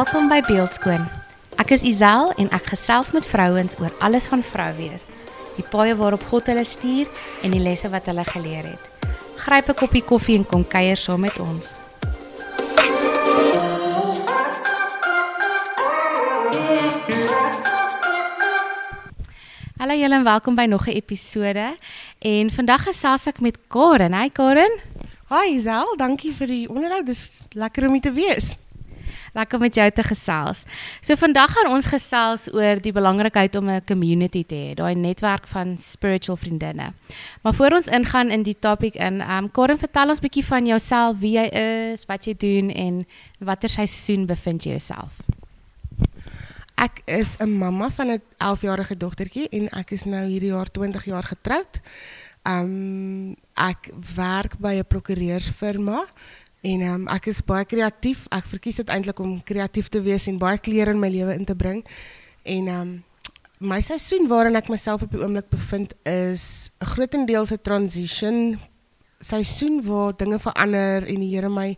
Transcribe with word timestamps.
Welkom 0.00 0.30
by 0.32 0.38
Beeldskoon. 0.40 1.02
Ek 1.60 1.74
is 1.74 1.82
Isel 1.84 2.30
en 2.40 2.46
ek 2.56 2.70
gesels 2.72 3.10
met 3.12 3.26
vrouens 3.28 3.74
oor 3.82 3.92
alles 4.00 4.30
van 4.32 4.40
vrou 4.40 4.68
wees. 4.78 5.10
Die 5.58 5.64
paaie 5.68 5.92
waarop 5.98 6.22
God 6.30 6.46
hulle 6.48 6.62
stuur 6.64 7.10
en 7.44 7.52
die 7.52 7.60
lesse 7.60 7.90
wat 7.92 8.08
hulle 8.08 8.24
geleer 8.24 8.64
het. 8.70 9.10
Gryp 9.44 9.68
'n 9.68 9.76
koppie 9.76 10.00
koffie 10.00 10.38
en 10.38 10.46
kom 10.46 10.64
kuier 10.64 10.96
saam 10.96 11.20
met 11.20 11.36
ons. 11.36 11.66
Hallo 19.76 19.94
julle 20.00 20.14
en 20.14 20.24
welkom 20.24 20.54
by 20.54 20.64
nog 20.64 20.88
'n 20.88 20.96
episode. 20.96 21.76
En 22.18 22.50
vandag 22.50 22.82
gesels 22.88 23.26
ek 23.26 23.40
met 23.40 23.58
Karen. 23.68 24.14
Hi 24.14 24.30
Karen. 24.30 24.80
Hi 25.28 25.56
Isel, 25.56 25.96
dankie 25.96 26.32
vir 26.32 26.46
die 26.46 26.68
onderhoud. 26.68 27.06
Dis 27.06 27.44
lekker 27.52 27.86
om 27.86 27.92
hier 27.92 28.00
te 28.00 28.12
wees. 28.12 28.56
Lekker 29.32 29.58
met 29.58 29.74
jou 29.74 29.90
te 29.90 30.02
gesels. 30.02 30.64
So 31.00 31.16
vandag 31.16 31.52
gaan 31.54 31.72
ons 31.72 31.86
gesels 31.86 32.48
oor 32.52 32.80
die 32.82 32.92
belangrikheid 32.92 33.56
om 33.56 33.70
'n 33.70 33.84
community 33.86 34.44
te 34.44 34.54
hê, 34.54 34.74
daai 34.74 34.94
netwerk 34.94 35.46
van 35.46 35.76
spiritual 35.78 36.36
vriendinne. 36.36 36.92
Maar 37.42 37.54
voor 37.54 37.70
ons 37.70 37.86
ingaan 37.86 38.30
in 38.30 38.42
die 38.42 38.58
topik 38.58 38.94
in, 38.94 39.20
ehm 39.20 39.44
um, 39.44 39.50
Karen, 39.50 39.78
vertel 39.78 40.08
ons 40.08 40.20
bietjie 40.20 40.44
van 40.44 40.66
jouself, 40.66 41.18
wie 41.18 41.38
jy 41.38 41.46
is, 41.92 42.06
wat 42.06 42.24
jy 42.24 42.34
doen 42.36 42.70
en 42.70 43.06
watter 43.38 43.68
seisoen 43.68 44.26
bevind 44.26 44.64
jy 44.64 44.70
jouself? 44.70 45.20
Ek 46.80 47.02
is 47.04 47.36
'n 47.38 47.58
mamma 47.58 47.90
van 47.90 48.10
'n 48.10 48.22
11-jarige 48.38 48.96
dogtertjie 48.96 49.48
en 49.48 49.68
ek 49.68 49.90
is 49.90 50.04
nou 50.04 50.24
hierdie 50.26 50.50
jaar 50.50 50.70
20 50.70 51.04
jaar 51.04 51.24
getroud. 51.24 51.80
Um 52.42 53.36
ek 53.54 53.90
werk 54.16 54.56
by 54.58 54.74
'n 54.80 54.86
prokureursfirma 54.88 56.06
en 56.60 56.82
um 56.82 57.06
ek 57.08 57.30
is 57.32 57.42
baie 57.46 57.64
kreatief. 57.64 58.26
Ek 58.30 58.44
verkies 58.44 58.80
dit 58.82 58.90
eintlik 58.92 59.20
om 59.20 59.38
kreatief 59.42 59.88
te 59.88 60.02
wees 60.04 60.26
en 60.28 60.40
baie 60.40 60.58
kleure 60.58 60.92
in 60.92 61.00
my 61.00 61.08
lewe 61.08 61.34
in 61.34 61.44
te 61.44 61.56
bring. 61.56 61.84
En 62.44 62.68
um 62.68 62.90
my 63.60 63.80
seisoen 63.84 64.28
waarin 64.28 64.56
ek 64.56 64.70
myself 64.72 65.02
op 65.04 65.12
die 65.12 65.20
oomblik 65.20 65.50
bevind 65.52 65.92
is 66.08 66.70
'n 66.80 66.86
grootendeels 66.94 67.52
'n 67.52 67.62
transition 67.62 68.58
seisoen 69.20 69.82
waar 69.84 70.16
dinge 70.16 70.38
verander 70.38 71.04
en 71.06 71.20
die 71.20 71.34
Here 71.34 71.48
my 71.48 71.76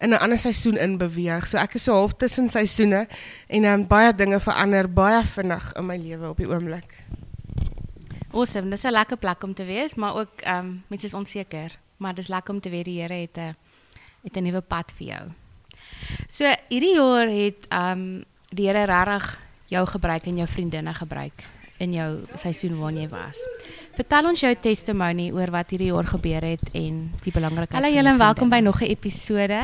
in 0.00 0.10
'n 0.10 0.20
ander 0.20 0.38
seisoen 0.38 0.76
in 0.76 0.98
beweeg. 0.98 1.46
So 1.46 1.58
ek 1.58 1.74
is 1.74 1.82
so 1.84 1.92
half 1.92 2.16
tussen 2.16 2.48
seisoene 2.48 3.06
en 3.48 3.62
dan 3.62 3.80
um, 3.80 3.86
baie 3.86 4.14
dinge 4.14 4.40
verander 4.40 4.88
baie 4.92 5.22
vinnig 5.24 5.72
in 5.76 5.86
my 5.86 5.96
lewe 5.96 6.28
op 6.28 6.36
die 6.36 6.48
oomblik. 6.48 7.04
Awesome, 8.32 8.70
dis 8.70 8.84
'n 8.84 8.92
lekker 8.92 9.16
plek 9.16 9.42
om 9.42 9.54
te 9.54 9.64
wees, 9.64 9.94
maar 9.94 10.14
ook 10.14 10.40
ehm 10.40 10.58
um, 10.58 10.82
mense 10.88 11.06
is 11.06 11.14
onseker, 11.14 11.78
maar 11.96 12.14
dis 12.14 12.28
lekker 12.28 12.54
om 12.54 12.60
te 12.60 12.70
weet 12.70 12.84
die 12.84 13.00
Here 13.00 13.14
het 13.14 13.56
het 14.28 14.36
'n 14.36 14.44
nuwe 14.44 14.60
pad 14.60 14.92
vir 14.98 15.06
jou. 15.06 15.24
So 16.28 16.44
hierdie 16.68 16.94
jaar 16.94 17.28
het 17.28 17.66
um, 17.72 18.24
die 18.50 18.66
Here 18.68 18.84
regtig 18.84 19.40
jou 19.68 19.86
gebruik 19.86 20.26
en 20.26 20.36
jou 20.36 20.48
vriendinne 20.48 20.94
gebruik 20.94 21.44
in 21.78 21.92
jou 21.92 22.24
seisoen 22.34 22.78
waarin 22.78 23.02
jy 23.02 23.08
was. 23.08 23.38
Vertel 23.98 24.28
ons 24.30 24.38
jou 24.38 24.50
testimony 24.62 25.24
oor 25.34 25.50
wat 25.50 25.72
hierdie 25.74 25.88
jaar 25.88 26.06
gebeur 26.06 26.44
het 26.46 26.68
en 26.78 26.98
die 27.24 27.32
belangrikheid. 27.34 27.74
Hallo 27.74 27.88
julle 27.90 28.12
en 28.12 28.20
welkom 28.20 28.50
by 28.52 28.60
nog 28.62 28.78
'n 28.80 28.86
episode. 28.94 29.58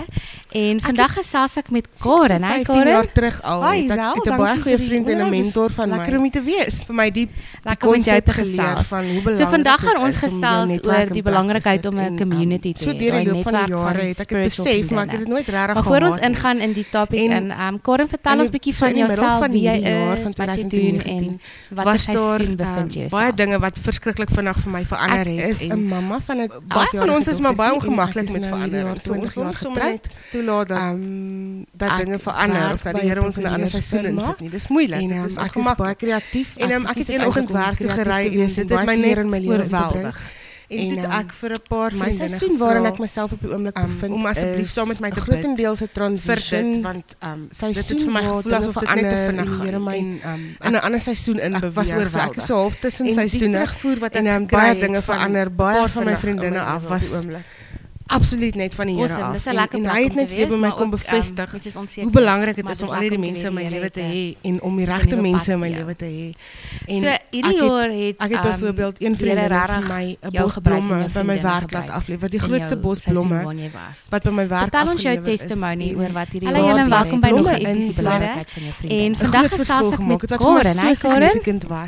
En 0.51 0.81
vandag 0.81 1.13
gesels 1.15 1.57
ek 1.57 1.71
met 1.71 1.87
Karen. 2.03 2.43
Hi 2.43 2.63
Karen. 2.63 2.89
jaar 2.89 3.13
terug 3.13 3.43
al. 3.43 3.63
Hi, 3.63 3.83
het 3.83 3.91
ek 3.91 4.15
het 4.15 4.27
'n 4.27 4.37
baie 4.37 4.61
goeie 4.61 4.79
vriend 4.79 5.09
en 5.09 5.19
'n 5.19 5.31
mentor 5.31 5.71
van 5.71 5.89
my. 5.89 5.97
Lekker 5.97 6.19
om 6.19 6.31
te 6.31 6.43
wees. 6.43 6.75
Vir 6.87 6.95
my 6.95 7.11
die 7.11 7.29
lekker 7.63 7.89
om 7.89 8.03
jou 8.03 8.21
te 8.23 8.33
gesels 8.33 8.87
van 8.87 9.05
hoe 9.05 9.23
belangrik. 9.23 9.47
So 9.47 9.51
vandag 9.51 9.81
gaan 9.81 10.03
ons 10.03 10.17
gesels 10.17 10.83
oor 10.83 11.07
die 11.13 11.23
belangrikheid 11.23 11.87
om 11.87 11.95
'n 11.95 12.05
um, 12.05 12.17
community 12.19 12.73
te 12.73 12.85
hê. 12.85 12.91
So 12.91 12.99
deur 12.99 13.13
die 13.13 13.31
loop 13.31 13.43
van 13.43 13.65
die 13.65 13.75
jare 13.75 14.03
het 14.03 14.21
ek 14.21 14.29
dit 14.29 14.43
besef, 14.43 14.91
maar 14.91 15.05
ek 15.05 15.11
het 15.11 15.19
dit 15.21 15.29
nooit 15.29 15.47
regtig 15.47 15.71
gehad. 15.71 15.75
Maar 15.75 16.01
voor 16.01 16.11
ons 16.11 16.21
ingaan 16.21 16.59
in 16.59 16.73
die 16.73 16.87
topik 16.91 17.31
en 17.31 17.51
um 17.51 17.81
Karen, 17.81 18.09
vertel 18.09 18.39
ons 18.39 18.49
'n 18.49 18.53
bietjie 18.53 18.75
van 18.75 18.97
jouself, 18.97 19.47
wie 19.47 19.63
jy 19.63 19.79
is, 19.79 20.35
wat 20.35 20.59
jy 20.59 20.69
doen 20.69 21.01
en 21.01 21.41
watter 21.71 21.99
seisoen 21.99 22.57
bevind 22.57 22.95
jy 22.95 23.01
jouself. 23.01 23.23
Baie 23.23 23.35
dinge 23.35 23.59
wat 23.59 23.79
verskriklik 23.79 24.24
vinnig 24.31 24.57
vir 24.57 24.71
my 24.71 24.85
verander 24.85 25.27
het. 25.27 25.61
Is 25.61 25.69
'n 25.69 25.89
mamma 25.89 26.21
van 26.21 26.37
'n 26.41 26.51
baie 26.67 26.89
van 26.91 27.11
ons 27.11 27.29
is 27.29 27.41
maar 27.41 27.55
baie 27.55 27.75
ongemaklik 27.75 28.31
met 28.33 28.47
verandering. 28.47 29.03
So 29.03 29.13
ons 29.13 29.35
wil 29.35 29.53
sommer 29.55 30.01
toelaat 30.31 30.69
dat 30.69 30.79
um, 30.79 31.65
dat 31.73 31.97
dinge 31.97 32.19
verander 32.19 32.73
of 32.73 32.83
dat 32.83 32.95
die 32.95 33.09
Here 33.09 33.23
ons 33.23 33.37
in 33.37 33.43
'n 33.43 33.53
ander 33.53 33.69
seisoen 33.69 34.05
insit 34.05 34.41
nie. 34.41 34.51
Dis 34.51 34.69
moeilik. 34.69 35.09
Dit 35.09 35.25
is 35.25 35.37
ek 35.37 35.55
is 35.55 35.75
baie 35.77 35.95
kreatief 35.95 36.57
en 36.57 36.73
um, 36.73 36.87
ek 36.87 36.97
het 36.97 37.09
een 37.09 37.27
oggend 37.27 37.51
werk 37.51 37.77
toe 37.77 37.91
gery 37.91 38.41
en 38.41 38.55
dit 38.55 38.71
het 38.71 38.85
my 38.87 38.95
net 38.95 39.47
oorweldig. 39.47 40.44
En 40.83 40.89
dit 40.89 41.05
ek 41.21 41.33
vir 41.41 41.51
'n 41.55 41.63
paar 41.69 41.95
my 41.95 42.11
seisoen 42.17 42.59
waarin 42.59 42.87
ek 42.87 42.99
myself 42.99 43.33
op 43.33 43.41
die 43.41 43.51
oomblik 43.51 43.79
um, 43.79 43.87
bevind 43.87 44.15
om 44.15 44.27
asseblief 44.27 44.71
saam 44.71 44.89
met 44.89 45.01
my 45.01 45.11
te 45.11 45.15
bid. 45.15 45.25
Grootendeels 45.25 45.81
'n 45.83 45.89
transition 45.93 46.73
dit, 46.73 46.83
want 46.83 47.17
um 47.23 47.47
seisoen 47.51 48.01
vir 48.07 48.13
my 48.13 48.25
gevoel 48.27 48.55
asof 48.61 48.75
dit 48.83 48.95
net 48.95 49.11
te 49.11 49.19
vinnig 49.29 49.51
Here 49.65 49.79
my 49.79 49.97
in 49.97 50.73
'n 50.73 50.83
ander 50.83 51.01
seisoen 51.01 51.39
in 51.39 51.53
beweeg. 51.53 51.75
Was 51.75 51.93
oorweldig. 51.93 52.15
So 52.15 52.31
ek 52.31 52.37
is 52.37 52.47
so 52.47 52.55
half 52.55 52.77
tussen 52.81 53.15
seisoene. 53.15 53.67
En 54.11 54.27
um, 54.27 54.47
baie 54.47 54.81
dinge 54.81 55.03
verander. 55.03 55.51
Baie 55.51 55.89
van 55.89 56.05
my 56.05 56.17
vriendinne 56.17 56.61
af 56.61 56.89
was 56.89 57.13
oomblik 57.15 57.54
absoluut 58.15 58.55
net 58.55 58.75
van 58.75 58.87
die 58.91 58.97
awesome, 58.99 59.23
af. 59.23 59.47
En, 59.47 59.61
en 59.79 59.87
hy 59.91 60.03
het 60.05 60.15
net 60.19 60.35
weer 60.35 60.51
by 60.51 60.59
my 60.65 60.71
kom 60.79 60.91
bevestig 60.93 61.55
um, 61.55 61.89
hoe 62.03 62.11
belangrik 62.15 62.57
dit 62.61 62.71
is 62.75 62.83
om 62.85 62.93
al 62.95 63.05
hierdie 63.05 63.21
mense 63.21 63.49
in 63.49 63.57
my 63.57 63.65
lewe 63.73 63.91
te 63.95 64.05
hê 64.05 64.23
en 64.51 64.61
om 64.69 64.77
die 64.81 64.87
regte 64.89 65.19
mense 65.19 65.53
in 65.55 65.61
my 65.63 65.71
lewe 65.73 65.97
te 65.99 66.09
hê. 66.09 66.29
En 66.87 67.07
het 67.09 67.25
het 67.35 68.33
um, 68.33 68.43
byvoorbeeld 68.43 69.03
een 69.03 69.17
vriendin 69.17 69.49
vir 69.49 69.87
my 69.89 70.05
'n 70.21 70.35
bos 70.39 70.59
blomme 70.63 71.01
by 71.15 71.25
my 71.33 71.39
werk 71.43 71.73
laat 71.77 71.91
aflewer, 71.91 72.31
die 72.31 72.41
grootste 72.41 72.77
bos 72.77 73.03
blomme 73.09 73.41
wat 74.11 74.23
by 74.23 74.31
my 74.31 74.47
werk 74.49 74.71
Vertel 74.71 74.93
ons 74.95 75.03
jou 75.03 75.17
testimony 75.31 75.91
oor 75.99 76.13
wat 76.13 76.29
hierdie 76.33 76.49
Hallo 76.49 76.69
julle 76.69 76.89
welkom 76.89 77.21
by 77.21 77.31
nog 77.35 77.51
'n 77.51 77.67
episode. 77.67 78.31
En 78.89 79.17
vandag 79.17 79.51
gesels 79.55 79.93
ek 79.93 80.01
met 80.01 80.27
Karen, 80.27 80.79
hy 80.79 80.95
Karen. 80.95 81.41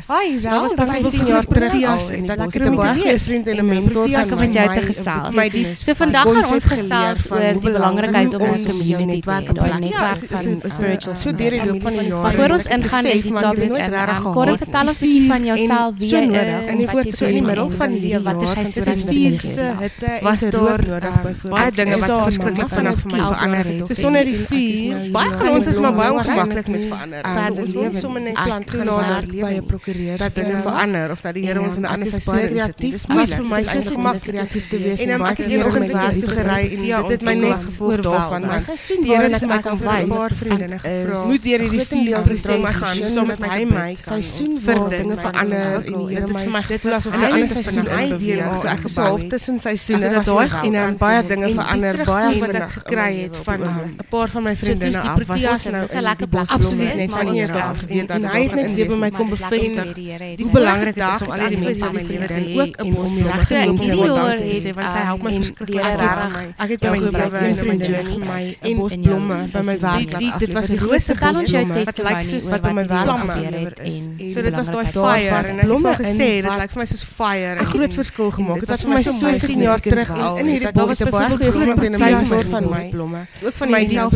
Hi, 0.07 0.39
selfs 0.39 0.75
by 0.75 0.85
15 0.85 1.25
jaar 1.25 1.45
terug 1.45 1.73
al 1.73 2.09
en 2.09 2.29
ek 2.29 2.53
het 2.53 2.63
'n 2.63 2.75
baie 2.75 2.99
goeie 2.99 3.19
vriend 3.19 3.47
en 3.47 3.65
mentor 3.65 4.09
van 4.09 5.35
my. 5.35 5.73
So 5.73 5.93
vandag 5.93 6.16
gaan 6.25 6.53
ons 6.55 6.67
gesels 6.71 7.25
oor 7.31 7.57
die 7.57 7.63
belangrikheid 7.67 8.35
om 8.37 8.43
ons 8.47 8.63
community 8.69 9.19
te 9.21 9.31
hê, 9.31 9.53
daai 9.57 9.73
netwerk 9.83 10.23
van 10.31 10.45
spiritual. 10.63 11.15
So 11.21 11.33
deur 11.41 11.55
die 11.57 11.65
loop 11.67 11.81
van 11.87 11.97
die 11.97 12.07
jare. 12.07 12.33
Voor 12.37 12.55
ons 12.57 12.69
ingaan 12.77 13.05
in 13.11 13.21
die 13.21 13.33
topik 13.33 13.75
en 13.77 13.95
Karen 13.97 14.57
vertel 14.63 14.91
ons 14.93 14.97
'n 14.97 15.05
bietjie 15.05 15.27
van 15.31 15.45
jouself, 15.45 15.91
wie 15.97 16.09
jy 16.09 16.23
is 16.27 16.69
en 16.71 16.77
die 16.77 16.87
voort 16.87 17.15
so 17.17 17.25
in 17.25 17.37
die 17.39 17.45
middel 17.49 17.69
van 17.69 17.91
die 17.91 18.19
watter 18.27 18.57
sy 18.57 18.81
se 18.81 18.95
vierse 19.07 19.67
hitte 19.81 20.11
was 20.21 20.39
daar 20.39 20.81
nodig 20.87 21.15
byvoorbeeld. 21.23 21.55
Baie 21.57 21.71
dinge 21.71 21.97
wat 22.01 22.11
verskriklik 22.27 22.69
vinnig 22.77 22.99
vir 23.01 23.11
my 23.11 23.19
verander 23.19 23.65
het. 23.71 23.87
So 23.87 23.93
sonder 23.93 24.23
die 24.23 24.39
vuur, 24.49 25.11
baie 25.11 25.31
van 25.37 25.49
ons 25.49 25.67
is 25.67 25.79
maar 25.79 25.93
baie 25.93 26.11
ongemaklik 26.13 26.67
met 26.67 26.83
verander. 26.91 27.21
Ons 27.57 27.73
lewe 27.73 27.97
sommer 27.97 28.21
net 28.21 28.33
plant 28.43 28.69
genader 28.69 29.23
by 29.27 29.53
'n 29.57 29.65
prokureur 29.65 30.17
dat 30.17 30.35
dinge 30.35 30.57
verander 30.61 31.11
of 31.11 31.21
dat 31.21 31.33
die 31.33 31.45
Here 31.47 31.61
ons 31.61 31.75
in 31.75 31.83
'n 31.83 31.85
ander 31.85 32.07
seisoen 32.07 32.61
sit. 32.61 32.77
Dis 32.77 33.05
vir 33.05 33.15
my 33.15 33.63
so 33.63 33.79
gemaklik 33.81 34.23
kreatief 34.23 34.69
te 34.69 34.77
wees 34.77 34.99
en 34.99 35.17
baie 35.17 35.35
keer 35.35 35.63
werk 35.63 35.87
toe 35.87 36.06
gery 36.15 36.63
en 36.73 36.81
dit 36.81 37.09
het 37.09 37.21
my 37.21 37.33
net 37.33 37.63
gevoel 37.63 38.01
daarvan 38.01 38.41
maar 38.41 38.61
seisoen 38.61 39.07
waar 39.07 39.27
ek 39.37 39.45
wys 39.51 39.67
paar 40.11 40.33
vriendinne 40.41 40.79
gevra 40.79 41.23
moet 41.27 41.43
deur 41.43 41.63
hierdie 41.65 41.85
vier 41.91 42.21
proses 42.27 42.65
gaan 42.81 43.01
saam 43.15 43.27
met 43.33 43.43
hy 43.51 43.59
my 43.71 43.87
seisoen 44.01 44.57
vir 44.65 44.81
dinge 44.95 45.17
verander 45.25 45.77
en 45.77 45.97
die 45.97 46.05
Here 46.17 46.27
my 46.31 46.43
vir 46.43 46.53
my 46.55 46.63
gevoel 46.69 46.97
asof 46.99 47.17
'n 47.17 47.23
ander 47.31 47.49
seisoen 47.55 47.89
deur 48.23 48.57
so 48.61 48.67
ek 48.75 48.81
was 48.87 48.95
half 49.03 49.23
tussen 49.33 49.59
seisoene 49.59 50.09
dat 50.15 50.25
daai 50.25 50.75
en 50.83 50.97
baie 50.97 51.21
dinge 51.33 51.49
verander 51.59 52.01
baie 52.05 52.39
wat 52.43 52.55
ek 52.61 52.69
gekry 52.77 53.11
het 53.23 53.35
van 53.49 53.59
'n 53.63 54.07
paar 54.09 54.29
van 54.35 54.43
my 54.43 54.55
vriendinne 54.55 54.99
af 54.99 55.25
was 55.27 55.65
nou 55.65 55.85
'n 55.87 56.01
lekker 56.09 56.27
plek 56.27 56.49
absoluut 56.57 56.95
net 56.95 57.11
van 57.11 57.27
eers 57.35 57.51
af 57.51 57.85
en 57.87 58.25
hy 58.33 58.41
het 58.43 58.55
net 58.55 58.73
weer 58.75 58.87
by 58.87 58.99
my 59.05 59.11
kom 59.11 59.29
bevestig 59.29 59.95
hoe 60.41 60.51
belangrik 60.51 60.95
dit 60.95 61.09
is 61.15 61.21
om 61.21 61.31
al 61.31 61.39
hierdie 61.39 61.63
mense 61.65 61.85
in 61.85 61.93
my 61.93 62.03
lewe 62.11 62.27
te 62.27 62.33
hê 62.33 62.59
ook 62.61 62.95
bos 62.95 63.11
met 63.11 63.25
regte 63.25 63.55
mense 63.55 63.95
wat 63.95 64.15
dankie 64.19 64.61
sê 64.65 64.73
want 64.77 64.91
sy 64.95 65.03
help 65.09 65.23
my 65.27 65.33
verskriklik 65.39 65.86
regtig. 65.95 66.35
Ek 66.57 66.69
het 66.73 66.81
my 66.81 66.97
lewe 66.97 67.43
in 67.47 67.67
my 67.67 67.77
journey 67.77 68.15
vir 68.17 68.25
my 68.25 68.43
en 68.61 68.81
bos 68.81 68.95
blomme 69.05 69.37
by 69.53 69.61
my 69.69 69.77
werk. 69.83 70.39
Dit 70.39 70.53
was 70.57 70.71
die 70.73 70.79
grootste 70.81 71.15
blomme 71.19 71.83
wat 71.89 72.01
lyk 72.09 72.23
soos 72.31 72.49
wat 72.51 72.65
by 72.65 72.73
my 72.79 72.85
werk 72.87 73.13
gebeur 73.23 73.57
het 73.61 73.79
en 73.85 74.31
so 74.33 74.45
dit 74.47 74.59
was 74.59 74.71
daai 74.73 74.91
fire 74.97 75.53
en 75.53 75.61
blomme 75.63 75.95
gesê 76.01 76.29
dit 76.41 76.51
lyk 76.63 76.75
vir 76.75 76.81
my 76.83 76.87
soos 76.93 77.05
fire. 77.21 77.55
'n 77.61 77.69
Groot 77.71 77.93
verskil 77.93 78.31
gemaak. 78.31 78.59
Dit 78.59 78.69
was 78.73 78.81
vir 78.83 78.93
my 78.93 79.01
so 79.03 79.47
10 79.47 79.61
jaar 79.61 79.79
terug 79.79 80.11
in 80.41 80.47
hierdie 80.53 80.73
bos 80.73 80.97
te 80.97 81.05
baie 81.05 81.29
goeie 81.35 81.51
groot 81.51 81.83
en 81.83 81.93
'n 81.93 81.99
baie 81.99 82.45
van 82.51 82.69
my 82.69 82.83
blomme. 82.89 83.21
Ook 83.43 83.55
van 83.61 83.69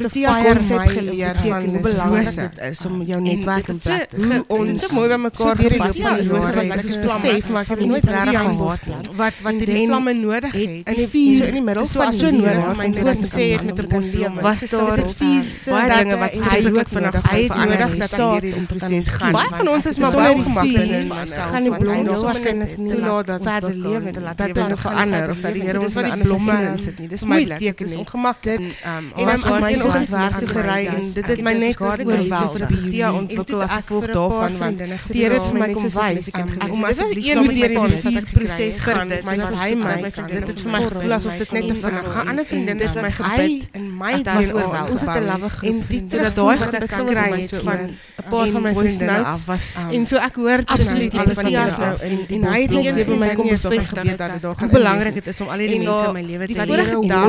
fire 0.09 0.53
konsep 0.53 0.88
geleer 0.97 1.35
van 1.45 1.63
hoe 1.63 1.79
belangrik 1.79 2.35
dit 2.35 2.59
is 2.71 2.85
om 2.85 3.01
jou 3.06 3.21
netwerk 3.21 3.62
plek 3.65 3.65
te 3.65 3.75
sit. 3.79 4.45
Ons 4.51 4.81
so 4.81 4.95
mooi 4.95 5.07
by 5.12 5.17
mekaar 5.25 5.59
gepas 5.59 6.00
van 6.03 6.19
die 6.19 6.27
rose 6.29 6.51
wat 6.56 6.77
ek 6.77 6.89
besef 7.03 7.50
maar 7.51 7.65
ek 7.65 7.74
het 7.74 7.85
nooit 7.91 8.07
regtig 8.15 8.41
gehad 8.47 9.12
wat 9.21 9.41
wat 9.45 9.59
die 9.62 9.85
vlamme 9.85 10.13
nodig 10.17 10.56
het. 10.56 10.91
In 10.91 11.00
die 11.00 11.25
so 11.38 11.47
in 11.50 11.60
die 11.65 11.75
die 11.75 11.87
van 11.91 12.13
so 12.13 12.31
nodig 12.31 12.67
om 12.71 12.77
my 12.77 12.87
net 12.87 13.23
sê 13.29 13.45
het 13.53 13.63
met 13.63 13.79
'n 13.79 13.87
probleem. 13.87 14.33
Was 14.41 14.59
daar 14.59 14.95
dit 14.95 15.13
vier 15.21 15.43
baie 15.69 15.89
dinge 15.97 16.17
wat 16.17 16.33
vreeslik 16.41 16.87
vinnig 16.87 17.15
hy 17.31 17.41
nodig 17.47 17.97
dat 17.97 18.11
hierdie 18.17 18.65
proses 18.65 19.07
gaan. 19.07 19.31
Baie 19.31 19.49
van 19.49 19.67
ons 19.67 19.85
is 19.85 19.97
maar 19.97 20.11
gemaklik 20.11 20.91
en 20.91 21.27
gaan 21.27 21.63
die 21.63 21.75
blomme 21.77 22.15
waarskynlik 22.21 22.77
nie 22.77 22.89
toelaat 22.91 23.27
dat 23.27 23.41
verder 23.43 23.73
lewe 23.75 24.11
te 24.11 24.21
laat 24.21 24.37
dat 24.37 24.53
dinge 24.53 24.77
verander 24.77 25.29
of 25.29 25.39
dat 25.39 25.53
die 25.53 25.61
Here 25.61 25.79
ons 25.79 25.95
in 25.95 26.05
'n 26.05 26.19
blomme 26.19 26.55
insit 26.71 26.99
nie. 26.99 27.07
Dis 27.07 27.23
moeilik. 27.23 27.59
Dit 27.59 27.81
is 27.81 27.95
ongemaklik. 27.95 28.79
En 29.15 29.25
dan 29.25 29.39
het 29.43 29.61
my 29.61 29.73
ons 29.83 30.09
werk 30.09 30.37
toe 30.39 30.47
gery 30.47 30.85
en 30.85 31.13
dit 31.13 31.25
het 31.25 31.41
my 31.41 31.53
net 31.53 31.81
oorweldig 31.81 32.67
die 32.67 32.81
idee 32.87 33.11
ontwikkel 33.11 33.61
as 33.61 33.71
gevolg 33.71 34.05
daarvan 34.05 34.57
want 34.57 34.77
die 35.11 35.25
het 35.25 35.45
vir 35.49 35.59
my 35.59 35.69
kom 35.73 35.89
wys 35.89 36.29
om 36.69 36.83
asseblief 36.83 37.33
saam 37.33 37.45
met 37.45 37.55
die 37.55 38.17
ek 38.21 38.31
proses 38.33 38.79
gaan 38.85 39.07
my 39.07 39.35
hy 39.61 39.69
my 39.79 39.97
dit 40.31 40.47
het 40.47 40.63
vir 40.63 40.71
my 40.75 40.81
gevoel 40.85 41.15
asof 41.17 41.37
dit 41.41 41.50
net 41.51 41.68
te 41.68 41.75
gaan. 41.81 42.27
Ander 42.27 42.45
vriendin 42.45 42.77
dit 42.77 43.01
my 43.01 43.12
gebid 43.12 43.69
in 43.71 43.98
my 43.98 44.13
was 44.24 44.51
oorweldig. 44.51 44.92
Ons 44.92 45.01
het 45.01 45.15
'n 45.15 45.25
lawwe 45.25 45.50
en 45.62 45.83
dit 45.88 46.12
sodat 46.12 46.36
daai 46.36 46.57
gebed 46.57 46.86
kan 46.89 47.06
kry 47.06 47.42
het 47.42 47.56
van 47.63 47.80
'n 47.81 48.30
paar 48.30 48.48
van 48.48 48.62
my 48.62 48.74
vriendinne 48.74 49.24
af 49.24 49.45
was 49.45 49.75
en 49.92 50.07
so 50.07 50.15
ek 50.18 50.36
hoor 50.36 50.59
absoluut 50.65 51.13
alles 51.18 51.33
van 51.33 51.45
Dias 51.45 51.77
nou 51.77 51.95
in 52.01 52.18
en 52.36 52.44
hy 52.53 52.62
het 52.62 52.71
net 52.71 53.06
vir 53.06 53.18
my 53.18 53.33
kom 53.36 53.48
bevestig 53.48 54.15
dat 54.18 54.31
dit 54.33 54.44
hoe 54.59 54.69
belangrik 54.69 55.13
dit 55.13 55.27
is 55.27 55.42
om 55.42 55.48
al 55.48 55.57
hierdie 55.63 55.80
mense 55.80 56.06
in 56.06 56.13
my 56.13 56.21
lewe 56.21 56.45
te 56.48 56.53
hê. 56.53 56.57
Die 56.57 56.65
vorige 56.71 57.07
dag 57.07 57.27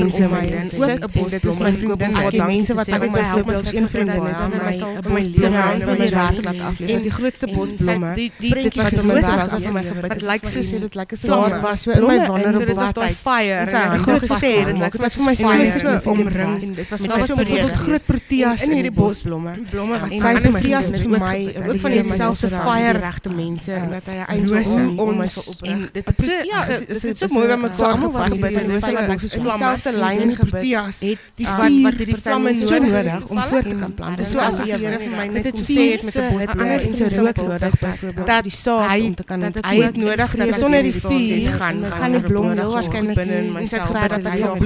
mense 0.00 0.22
in 0.22 0.30
my 0.30 0.44
sit 0.68 1.04
op 1.04 1.12
dit 1.12 1.44
is 1.44 1.58
my 1.58 1.72
vriendin. 1.72 2.12
wat 2.22 2.46
mense 2.46 2.74
wat 2.74 2.88
ek 2.88 3.10
my 3.10 3.24
help 3.32 3.46
met 3.46 3.74
een 3.74 3.88
vriendin 3.88 4.22
het 4.26 4.40
en 4.44 4.50
my 4.50 4.74
my 5.14 5.20
lewe 5.20 5.56
hou 5.56 5.80
en 5.80 5.98
my 5.98 6.08
werk 6.08 6.42
laat 6.44 6.60
afleef. 6.70 7.02
Die 7.02 7.10
grootste 7.10 7.46
bosblomme 7.54 8.14
dit 8.14 8.74
was 8.74 8.92
my 8.92 9.20
was 9.20 9.52
vir 9.62 9.72
my 9.72 9.82
gebed. 9.82 10.10
Dit 10.10 10.22
lyk 10.22 10.44
soos 10.54 10.70
dit 10.80 10.94
lyk 10.94 11.12
so 11.16 11.28
daar 11.28 11.60
was 11.60 11.82
so 11.82 11.90
in 11.90 12.06
my 12.06 12.18
vulnerable 12.26 12.86
state 12.88 13.16
fire 14.38 14.70
en 14.70 14.82
ek 14.82 14.92
het 14.96 15.02
was 15.04 15.16
vir 15.18 15.24
my 15.24 15.34
so 15.34 16.10
omring 16.12 16.62
en 16.62 16.74
dit 16.74 16.88
was 16.90 17.02
'n 17.02 17.74
groot 17.84 18.04
proteas 18.06 18.62
in 18.66 18.72
hierdie 18.78 18.92
bosblomme. 18.92 19.52
Blomme 19.70 19.98
wat 20.00 20.10
sy 20.10 20.34
vir 20.40 20.52
my 20.52 20.60
vir 20.60 21.08
my 21.10 21.38
ook 21.68 21.80
van 21.80 22.06
myself 22.06 22.36
se 22.36 22.48
fire 22.48 22.98
regte 22.98 23.30
mense 23.30 23.72
en 23.72 23.90
dat 23.90 24.06
hy 24.06 24.16
eintlik 24.26 24.66
om 24.98 24.98
om. 24.98 25.20
En 25.20 25.88
dit 25.92 26.06
het 26.06 26.44
ja, 26.44 26.64
het 26.64 27.18
so 27.18 27.26
mooi 27.28 27.46
by 27.46 27.58
mekaar 27.66 27.98
gepas 27.98 28.38
by 28.38 28.48
die 28.48 28.66
rose 28.68 28.92
wat 28.92 29.08
like 29.08 29.20
soos 29.20 29.34
vlamme 29.34 29.64
selfde 29.64 29.92
lyn 29.92 30.20
in 30.20 30.36
proteas 30.36 31.00
het 31.00 31.18
die 31.34 31.46
wat 31.46 31.80
wat 31.86 31.98
hierdie 32.00 32.20
vlamme 32.22 32.54
so 32.60 32.78
nodig 32.78 33.28
om 33.28 33.38
voort 33.38 33.68
te 33.68 33.76
kan 33.78 33.94
plant. 33.94 34.16
Dit 34.16 34.26
is 34.26 34.32
so 34.32 34.38
asof 34.38 34.64
die 34.64 34.82
Here 34.84 34.98
vir 34.98 35.12
my 35.16 35.26
net 35.32 35.46
sê 35.64 35.84
het 35.94 36.04
met 36.04 36.16
'n 36.16 36.26
bos 36.32 36.46
ander 36.46 36.80
en 36.80 36.96
so 36.96 37.24
rook 37.24 37.36
nodig 37.36 37.78
byvoorbeeld 37.80 38.26
dat 38.26 38.42
die 38.42 38.52
saad 38.52 39.00
om 39.00 39.14
te 39.14 39.24
kan 39.24 39.42
hy 39.42 39.76
het 39.82 39.96
nodig 39.96 40.36
dat 40.36 40.54
sonder 40.54 40.82
die 40.82 40.92
vuur 40.92 41.50
gaan 41.58 41.84
gaan 41.84 42.12
die 42.16 42.22
blomme 42.22 42.54
heel 42.54 42.72
waarskynlik 42.72 43.14
binne 43.14 43.40
in 43.44 43.52
myself 43.54 43.92
dat 43.92 44.28
ek 44.32 44.38
sal 44.42 44.56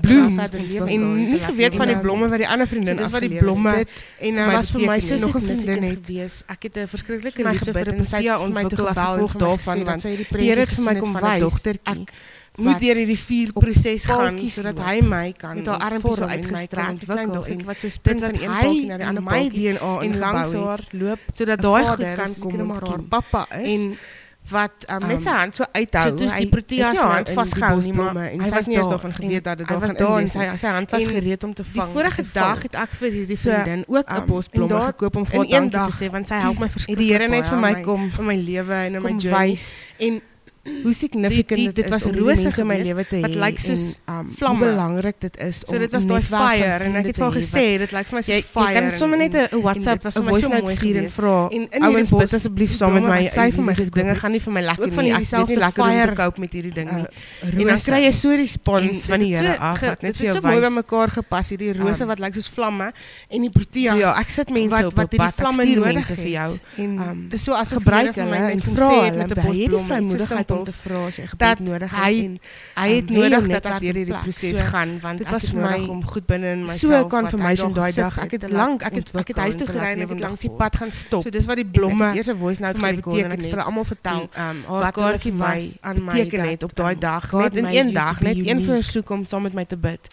bloem 0.00 0.40
en 0.94 1.06
nie 1.18 1.40
geweet 1.46 1.78
van 1.80 1.92
die 1.92 1.98
blomme 2.04 2.28
wat 2.32 2.42
die 2.44 2.48
ander 2.48 2.68
vriendin 2.70 3.02
is 3.06 3.14
wat 3.14 3.26
die 3.26 3.38
blomme 3.38 3.74
en 3.82 4.40
dan 4.40 4.52
was 4.56 4.70
vir 4.74 4.86
my 4.90 5.00
so 5.00 5.20
nog 5.26 5.36
'n 5.36 5.46
vriendin 5.48 5.88
het 5.90 6.06
wees. 6.06 6.42
Ek 6.46 6.68
het 6.68 6.76
'n 6.76 6.88
verskriklike 6.94 7.48
liefde 7.48 7.72
vir 7.72 7.88
'n 7.94 8.06
Tia 8.06 8.38
ontwikkel 8.38 8.88
as 8.88 8.98
gevolg 8.98 9.34
daarvan 9.36 9.84
want 9.84 10.02
het 10.02 10.28
die 10.28 10.50
Here 10.52 10.66
vir 10.66 10.84
my 10.84 10.94
kom 11.00 11.12
wys. 11.12 11.40
Dogtertjie 11.40 12.06
moet 12.60 12.80
deur 12.82 12.98
hierdie 13.00 13.16
vier 13.16 13.52
proses 13.56 14.04
gaan 14.04 14.36
sodat 14.52 14.80
hy 14.84 14.98
my 15.00 15.32
kan 15.32 15.56
met 15.56 15.68
haar 15.72 15.84
armpie 15.88 16.16
so 16.18 16.28
uitgestrek 16.28 16.90
ontwikkel 16.90 17.46
en 17.54 17.62
wat 17.64 17.78
so 17.80 17.88
spin 17.88 18.18
van 18.20 18.36
een 18.36 18.50
palkie 18.52 18.88
na 18.90 18.98
die 19.00 19.06
ander 19.08 19.24
my 19.24 19.42
DNA 19.54 19.92
en 20.06 20.18
langs 20.24 20.52
haar 20.60 20.82
loop 20.92 21.22
sodat 21.32 21.62
daai 21.64 21.86
goed 21.94 22.10
kan 22.20 22.34
kom 22.42 22.66
maar 22.66 22.84
haar 22.88 23.06
pappa 23.14 23.46
is. 23.62 23.68
En 23.72 23.96
wat 24.50 24.84
um, 24.90 25.06
met 25.06 25.22
sy 25.22 25.30
hand 25.30 25.56
so 25.56 25.64
uithou. 25.72 26.02
So 26.08 26.14
toe 26.14 26.28
die 26.34 26.48
proteas 26.48 26.98
ja, 26.98 27.06
hand 27.12 27.30
vasgehou 27.36 27.78
nie 27.84 27.92
maar 27.96 28.16
en 28.24 28.42
hy 28.42 28.50
was 28.52 28.66
nie 28.70 28.78
eens 28.78 28.90
daarvan 28.90 29.14
geweet 29.16 29.44
dat 29.44 29.62
dit 29.62 29.68
daar 29.68 29.86
gaan 29.86 30.20
in 30.20 30.32
sy 30.32 30.48
sy 30.56 30.74
hand 30.76 30.90
was 30.90 31.06
gereed 31.06 31.44
om 31.44 31.54
te 31.54 31.64
vang. 31.64 31.86
Die 31.86 31.94
vorige 31.94 32.24
dag 32.32 32.66
het 32.66 32.80
ek 32.82 32.98
vir 32.98 33.16
hierdie 33.18 33.38
vriendin 33.44 33.84
ook 33.86 34.10
'n 34.16 34.26
bosblomme 34.26 34.82
gekoop 34.90 35.16
om 35.16 35.26
vir 35.26 35.38
haar 35.38 35.48
dankie 35.70 35.86
te 35.92 36.04
sê 36.04 36.10
want 36.10 36.28
sy 36.28 36.42
help 36.42 36.58
my 36.58 36.68
verskriklik. 36.68 37.06
Die 37.06 37.12
Here 37.12 37.28
net 37.28 37.46
vir 37.46 37.58
my 37.58 37.74
kom 37.82 38.10
in 38.18 38.26
my 38.26 38.36
lewe 38.36 38.74
en 38.74 38.94
in 38.94 39.02
my 39.02 39.14
journey 39.16 39.58
en 39.98 40.20
hoe 40.62 40.92
significant 40.94 41.58
die, 41.58 41.72
die, 41.72 41.82
dit 41.82 41.90
was 41.90 42.04
rose 42.14 42.50
in 42.62 42.66
my 42.70 42.76
lewe 42.78 43.02
te 43.02 43.16
hê 43.18 43.22
wat 43.24 43.34
lyk 43.34 43.58
soos 43.58 43.96
um, 44.06 44.28
vlam 44.38 44.60
belangrik 44.62 45.16
dit 45.24 45.38
is 45.42 45.62
so 45.64 45.78
dit 45.82 45.90
was 45.90 46.04
daai 46.06 46.22
fire 46.22 46.86
en 46.86 46.98
ek 47.00 47.08
het 47.10 47.18
vir 47.18 47.32
gesê 47.34 47.64
dit 47.82 47.94
lyk 47.96 48.06
vir 48.10 48.18
my 48.18 48.22
soos 48.28 48.46
fire 48.52 48.68
jy 48.70 48.74
kan 48.76 48.98
sommer 49.00 49.18
net 49.18 49.34
'n 49.40 49.62
WhatsApp 49.64 50.06
was 50.06 50.20
'n 50.20 50.28
voice 50.28 50.50
note 50.52 50.76
stuur 50.76 51.00
en 51.02 51.08
vra 51.16 51.38
ouens 51.88 52.12
bid 52.14 52.34
asseblief 52.38 52.76
saam 52.78 52.94
met 52.94 53.08
my 53.08 53.20
sy 53.34 53.48
vir 53.56 53.66
my 53.66 53.74
dinge 53.74 54.14
gaan 54.22 54.32
nie 54.32 54.42
vir 54.46 54.54
my 54.54 54.62
lekker 54.68 55.02
nie. 55.02 55.12
ek 55.12 55.26
het 55.26 55.48
nie 55.48 55.58
lekker 55.64 55.82
om 55.82 55.90
te 55.90 56.14
cope 56.22 56.40
met 56.44 56.52
hierdie 56.52 56.74
ding 56.78 56.90
nie. 56.94 57.06
uh, 57.10 57.58
en 57.58 57.66
dan 57.66 57.82
kry 57.82 58.00
jy 58.06 58.12
so 58.14 58.30
respons 58.30 59.06
van 59.10 59.18
die 59.18 59.32
Here 59.32 59.58
af 59.58 59.80
wat 59.82 60.02
net 60.06 60.16
vir 60.16 60.26
jou 60.30 60.34
wys 60.34 60.42
dit 60.42 60.42
het 60.42 60.42
so 60.42 60.46
mooi 60.46 60.60
by 60.62 60.72
mekaar 60.78 61.10
gepas 61.10 61.50
hierdie 61.50 61.72
rose 61.74 62.02
um, 62.06 62.08
wat 62.12 62.22
lyk 62.22 62.38
soos 62.38 62.50
vlamme 62.54 62.92
en 63.28 63.42
die 63.42 63.50
proteas 63.50 63.98
ja 63.98 64.14
ek 64.22 64.30
sit 64.30 64.54
mense 64.54 64.86
op 64.86 64.94
wat 64.94 65.10
hierdie 65.10 65.34
vlamme 65.42 65.66
nodig 65.74 66.06
vir 66.06 66.30
jou. 66.38 66.50
En 66.86 66.90
um, 67.02 67.26
dit 67.26 67.38
is 67.40 67.42
so 67.42 67.58
as 67.58 67.74
gebruiker 67.74 68.30
en 68.30 68.62
vra 68.62 68.88
hulle 68.94 69.26
met 69.26 69.34
'n 69.34 69.42
bosblom 69.42 70.51
om 70.52 70.64
te 70.64 70.72
vra 70.72 71.06
as 71.06 71.18
jy 71.20 71.26
gebed 71.32 71.62
nodig 71.66 71.90
het 71.90 72.04
hy, 72.04 72.12
en 72.24 72.34
hy 72.76 72.88
het 72.92 73.10
um, 73.10 73.16
nodig 73.18 73.48
dat 73.52 73.68
ek 73.70 73.78
deur 73.84 73.98
hierdie 74.00 74.18
proses 74.24 74.58
so, 74.58 74.68
gaan 74.72 74.94
want 75.02 75.22
dit 75.22 75.30
was 75.34 75.48
vir 75.52 75.60
my 75.62 75.78
om 75.94 76.02
goed 76.12 76.26
binne 76.26 76.52
in 76.56 76.64
myself 76.66 76.80
so 76.80 77.10
confirmation 77.14 77.74
daai 77.76 77.92
dag 77.96 78.18
ek 78.26 78.36
het 78.38 78.46
lank 78.50 78.86
ek 78.88 78.98
het 79.00 79.14
ek 79.22 79.32
het 79.34 79.42
huis 79.46 79.58
toe 79.60 79.68
gery 79.70 79.92
en 79.96 80.04
ek 80.06 80.14
het 80.16 80.24
langs 80.26 80.44
die 80.46 80.52
pad 80.62 80.76
gaan 80.82 80.92
stop. 80.92 81.24
So 81.26 81.34
dis 81.34 81.48
wat 81.50 81.60
die 81.60 81.68
blomme 81.78 82.12
eers 82.16 82.30
'n 82.32 82.38
voice 82.38 82.62
note 82.62 82.80
vir 82.80 82.86
my 82.86 82.92
beteken 83.00 83.32
ek 83.36 83.40
het 83.42 83.54
vir 83.54 83.64
almal 83.64 83.88
vertel 83.88 84.28
um, 84.44 84.62
haar 84.68 84.92
kaartjie 84.92 85.34
was 85.36 85.76
aan 85.80 86.04
my 86.04 86.12
beteken 86.12 86.48
het 86.50 86.62
op 86.62 86.76
daai 86.76 86.94
dag 86.98 87.32
net 87.32 87.56
in 87.56 87.66
een 87.66 87.92
dag 87.92 88.20
net 88.20 88.36
een 88.36 88.62
versoek 88.62 89.10
om 89.10 89.26
saam 89.26 89.42
met 89.42 89.54
my 89.54 89.64
te 89.64 89.76
bid 89.76 90.08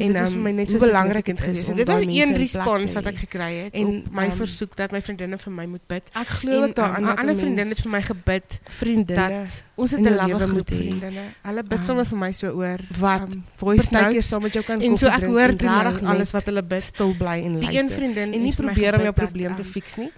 en 0.00 0.12
dit 0.12 0.20
was 0.20 0.34
vir 0.36 0.44
my 0.46 0.52
net 0.56 0.72
so 0.72 0.82
belangrik 0.82 1.30
het 1.32 1.42
gewees. 1.44 1.64
Dit 1.80 1.90
was 1.90 2.06
een 2.06 2.34
respons 2.42 2.96
wat 2.98 3.10
ek 3.10 3.20
gekry 3.24 3.50
het 3.56 3.76
en 3.80 3.92
my 4.16 4.26
um, 4.30 4.34
versoek 4.40 4.76
dat 4.78 4.94
my 4.94 5.02
vriendinne 5.04 5.38
vir 5.44 5.54
my 5.58 5.66
moet 5.70 5.84
bid. 5.92 6.10
Ek 6.22 6.32
glo 6.40 6.66
dat 6.66 6.98
'n 6.98 7.12
ander 7.14 7.36
vriendin 7.36 7.68
het 7.74 7.82
vir 7.84 7.92
my 7.92 8.02
gebid, 8.08 8.58
vriendinne. 8.80 9.44
Ons 9.76 9.90
het 9.96 10.00
'n 10.00 10.16
lawwe 10.16 10.40
groep 10.46 10.72
vriendinne. 10.74 11.24
Hulle 11.42 11.62
bid 11.62 11.84
sommer 11.84 12.06
vir 12.06 12.18
my 12.18 12.32
so 12.32 12.50
oor 12.50 12.80
wat 12.98 13.34
um, 13.34 13.44
voice 13.56 13.88
notes 13.90 14.28
saam 14.28 14.42
met 14.42 14.52
jou 14.52 14.64
kan 14.64 14.78
kom. 14.80 14.90
En 14.90 14.98
so 14.98 15.06
ek 15.06 15.24
hoor 15.24 15.54
regtig 15.54 16.02
alles 16.02 16.30
wat 16.30 16.44
hulle 16.44 16.62
bid, 16.62 16.82
stil 16.82 17.14
bly 17.18 17.38
en 17.44 17.52
luister. 17.60 17.70
Die 17.70 17.78
een 17.78 17.90
vriendin 17.90 18.32
en 18.32 18.40
nie 18.42 18.54
probeer 18.54 18.94
om 18.94 19.02
jou 19.02 19.12
probleem 19.12 19.56
te 19.56 19.64
fix 19.64 19.96
nie 19.96 20.12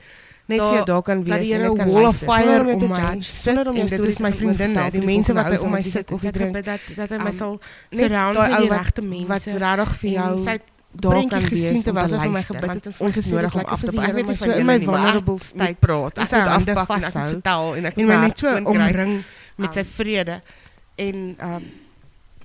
net 0.47 0.61
vir 0.61 0.75
jou 0.77 0.85
daar 0.85 1.03
kan 1.03 1.23
wees 1.25 1.51
en 1.57 1.77
kan 1.77 1.93
wall 1.93 2.09
of 2.11 2.17
fire 2.17 2.65
om 2.65 2.79
te 2.79 2.87
judge 2.87 3.31
sonder 3.31 3.69
om 3.69 3.87
dit 3.87 4.07
is 4.13 4.19
my 4.19 4.33
vriendinne 4.33 4.89
die 4.91 5.05
mense 5.05 5.33
wat 5.39 5.61
om 5.61 5.71
my 5.71 5.83
sit 5.83 6.11
of 6.11 6.21
drink. 6.21 6.65
dat 6.65 6.81
dat 6.97 7.11
hy 7.11 7.23
my 7.23 7.33
sal 7.33 7.61
surround 7.91 8.39
met 8.39 8.59
die 8.59 8.69
regte 8.69 9.03
mense. 9.03 9.27
wat 9.27 9.45
regtig 9.65 9.97
vir 10.03 10.11
jou 10.11 10.59
daar 10.93 11.27
kan 11.27 11.47
wees 11.49 11.83
terwyl 11.83 12.09
sy 12.09 12.19
vir 12.25 12.33
my 12.33 12.43
gebid 12.43 12.75
het 12.75 12.89
ons 12.99 13.21
het 13.21 13.31
nodig 13.31 13.55
om 13.55 13.71
af 13.77 13.81
te 13.81 13.93
ek 14.09 14.19
weet 14.19 14.35
so 14.39 14.51
in 14.51 14.67
my 14.67 14.79
vulnerable 14.81 15.39
state 15.39 15.81
praat. 15.81 16.19
ek 16.19 16.35
het 16.35 16.51
afpak 16.57 16.91
vashou 16.91 17.29
vertel 17.37 17.77
en 17.77 17.89
ek 17.93 18.03
my 18.03 18.19
net 18.27 18.45
so 18.45 18.59
omring 18.75 19.23
met 19.57 19.75
sy 19.75 19.85
um, 19.85 19.95
vrede. 20.01 20.43
En 20.97 21.25
um 21.53 21.71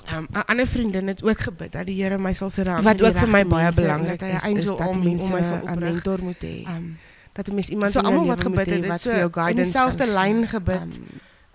Um, 0.08 0.28
'n 0.32 0.46
ander 0.46 0.68
vriendin 0.68 1.08
het 1.08 1.24
ook 1.24 1.40
gebid 1.40 1.72
dat 1.72 1.86
die 1.86 2.04
Here 2.04 2.18
my 2.18 2.34
sal 2.34 2.50
surround 2.50 2.84
wat 2.84 3.02
ook 3.02 3.18
vir 3.18 3.28
my 3.28 3.44
baie 3.44 3.72
belangrik 3.76 4.22
is, 4.22 4.44
is 4.44 4.66
dat 4.66 4.96
mense. 4.96 5.60
'n 5.68 5.80
mentor 5.80 6.24
moet 6.24 6.40
hê. 6.40 6.64
Um, 6.64 6.98
dat 7.46 7.54
mens 7.54 7.70
iemand 7.70 7.92
so 7.92 8.00
almal 8.00 8.26
wat 8.26 8.42
gebid 8.42 8.66
het 8.66 8.88
wat 8.88 9.02
so 9.02 9.10
vir 9.10 9.20
jou 9.20 9.32
guidance 9.32 9.68
in 9.68 9.72
dieselfde 9.72 10.08
lyn 10.08 10.48
gebid. 10.48 11.00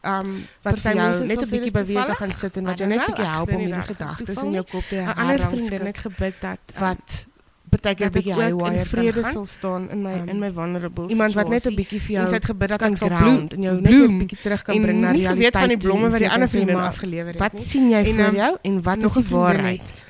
Um, 0.02 0.12
um 0.12 0.30
wat 0.62 0.80
vir 0.80 0.94
jou 0.94 1.26
net 1.26 1.42
'n 1.42 1.50
bietjie 1.50 1.74
beweeg 1.74 2.16
gaan 2.16 2.32
sit 2.36 2.56
en 2.56 2.64
wat 2.64 2.78
jou 2.78 2.88
net 2.88 3.00
'n 3.00 3.06
bietjie 3.10 3.30
help 3.34 3.52
om 3.52 3.58
hierdie 3.58 3.88
gedagtes 3.94 4.42
in 4.42 4.52
jou 4.52 4.64
kop 4.70 4.84
te. 4.88 4.96
'n 4.96 5.14
Ander 5.14 5.40
vriendin 5.40 5.86
het 5.86 5.98
gebid 5.98 6.34
dat 6.40 6.58
um, 6.74 6.80
wat 6.80 7.26
partykeer 7.72 8.10
bietjie 8.10 8.34
haywire 8.36 8.84
vrede 8.84 9.24
sal 9.32 9.46
staan 9.48 9.90
in 9.90 10.02
my 10.02 10.12
um, 10.12 10.28
in 10.28 10.38
my 10.38 10.50
vulnerable 10.52 11.08
iemand 11.08 11.34
wat 11.34 11.48
net 11.48 11.66
'n 11.66 11.74
bietjie 11.74 12.00
vir 12.00 12.14
jou 12.16 12.32
het 12.32 12.44
gebid 12.44 12.68
dat 12.68 12.82
ek 12.82 12.96
sal 12.96 13.08
bloem 13.08 13.46
en 13.48 13.62
jou 13.62 13.80
net 13.80 13.92
'n 13.92 14.18
bietjie 14.18 14.40
terug 14.42 14.62
kan 14.62 14.82
bring 14.82 15.00
na 15.00 15.10
realiteit. 15.10 15.36
Jy 15.36 15.42
weet 15.42 15.56
van 15.56 15.68
die 15.68 15.76
blomme 15.76 16.08
wat 16.10 16.18
die 16.18 16.30
ander 16.30 16.48
vriendin 16.48 16.76
afgelewer 16.76 17.32
het. 17.32 17.38
Wat 17.38 17.62
sien 17.62 17.90
jy 17.90 18.04
vir 18.04 18.34
jou 18.34 18.56
en 18.62 18.82
wat 18.82 19.02
is 19.02 19.12
die 19.12 19.28
waarheid? 19.28 20.04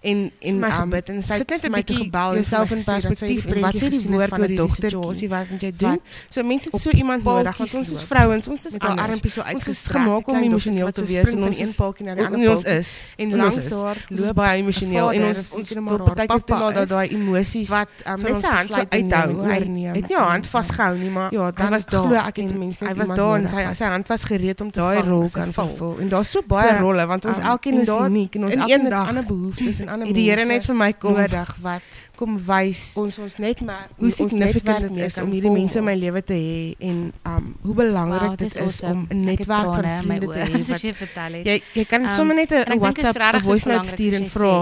En 0.00 0.30
en 0.38 0.58
my 0.58 0.68
um, 0.68 0.74
gebid 0.80 1.08
en 1.08 1.22
sy 1.22 1.40
sit 1.42 1.50
net 1.50 1.64
'n 1.64 1.72
bietjie 1.72 1.96
gebel 2.04 2.34
jouself 2.40 2.70
in 2.70 2.84
perspektief 2.84 3.46
bring 3.46 3.64
wat 3.64 3.76
sê 3.76 3.88
die 3.90 4.04
woord 4.08 4.38
oor 4.38 4.46
die 4.46 4.56
dogtertjie 4.56 5.28
wat 5.28 5.50
moet 5.50 5.62
jy 5.62 5.72
doen? 5.76 6.00
so 6.28 6.42
mense 6.42 6.68
het 6.70 6.80
so 6.80 6.90
iemand 6.90 7.24
nodig 7.24 7.56
want 7.56 7.74
ons 7.74 7.90
is 7.90 8.02
vrouens 8.02 8.48
ons 8.48 8.66
is 8.66 8.78
al 8.78 8.96
armpie 8.96 9.30
so 9.30 9.42
uitgestrek 9.42 9.96
gemaak 9.98 10.28
om 10.28 10.36
emosioneel 10.42 10.90
te 10.90 11.04
wees 11.04 11.32
en 11.32 11.44
ons 11.48 11.58
een 11.58 11.72
palkie 11.76 12.06
na 12.06 12.14
die 12.14 12.24
ander 12.26 12.50
ons 12.50 12.64
is. 12.64 12.90
En 13.16 13.36
langs 13.36 13.70
haar 13.70 13.98
loop 14.08 14.34
baie 14.38 14.60
emosioneel 14.62 15.12
en 15.12 15.26
ons 15.28 15.42
ons 15.58 15.74
wil 15.78 16.02
partykeer 16.08 16.44
toelaat 16.50 16.78
dat 16.80 16.88
daai 16.92 17.08
emosies 17.16 17.72
wat 17.72 18.04
um, 18.06 18.22
met 18.22 18.40
sy 18.42 18.52
hand 18.54 18.74
so 18.74 18.84
uithou 18.98 19.46
hy 19.48 19.58
het 19.58 19.68
nie 20.08 20.16
haar 20.16 20.30
hand 20.34 20.50
vasgehou 20.52 20.98
nie 21.00 21.10
maar 21.14 21.34
ja 21.34 21.50
hy 21.62 21.70
was 21.74 21.86
daar 21.94 22.16
ek 22.22 22.40
het 22.42 22.54
mense 22.58 22.86
hy 22.86 22.94
was 23.00 23.12
daar 23.20 23.34
en 23.40 23.48
sy 23.54 23.66
sy 23.80 23.92
hand 23.94 24.12
was 24.12 24.26
gereed 24.30 24.64
om 24.64 24.72
daai 24.80 25.02
rol 25.08 25.26
kan 25.34 25.54
vervul 25.56 25.98
en 26.04 26.12
daar's 26.14 26.32
so 26.36 26.44
baie 26.54 26.78
rolle 26.80 27.06
want 27.10 27.28
ons 27.32 27.42
elkeen 27.54 27.80
is 27.84 27.92
uniek 27.94 28.38
en 28.38 28.48
ons 28.50 28.58
elkeen 28.58 28.88
het 28.90 28.98
ander 29.02 29.26
behoeftes 29.28 29.82
en 29.84 29.87
ander 29.88 30.06
mense. 30.06 30.20
Die 30.20 30.28
Here 30.30 30.44
net 30.48 30.68
vir 30.68 30.78
my 30.78 30.92
kom 30.92 31.16
nodig 31.18 31.54
wat 31.64 32.02
kom 32.18 32.34
wys 32.48 32.82
ons 32.98 33.18
ons 33.22 33.36
net 33.42 33.60
maar 33.62 33.86
hoe 34.00 34.10
significant 34.10 34.88
dit 34.88 35.04
is 35.06 35.18
om 35.22 35.30
hierdie 35.30 35.52
mense 35.54 35.78
in 35.78 35.86
my 35.86 35.94
lewe 35.98 36.22
te 36.26 36.34
hê 36.34 36.88
en 36.90 36.98
um 37.30 37.46
hoe 37.62 37.74
belangrik 37.78 38.32
wow, 38.32 38.36
dit 38.40 38.54
is 38.54 38.60
awesome. 38.62 38.92
om 38.92 39.06
'n 39.14 39.24
netwerk 39.24 39.70
van 39.74 39.88
vriende 40.02 40.26
te 40.32 40.42
hê 40.50 40.62
wat 40.68 40.82
jy 40.82 40.94
vertel 40.94 41.38
het. 41.38 41.46
Jy 41.46 41.56
jy 41.78 41.84
kan 41.84 42.04
um, 42.04 42.12
sommer 42.18 42.36
net 42.40 42.52
'n 42.52 42.78
WhatsApp 42.82 43.18
'n 43.18 43.42
voice 43.46 43.68
note 43.68 43.88
stuur 43.88 44.14
en 44.20 44.26
vra 44.34 44.54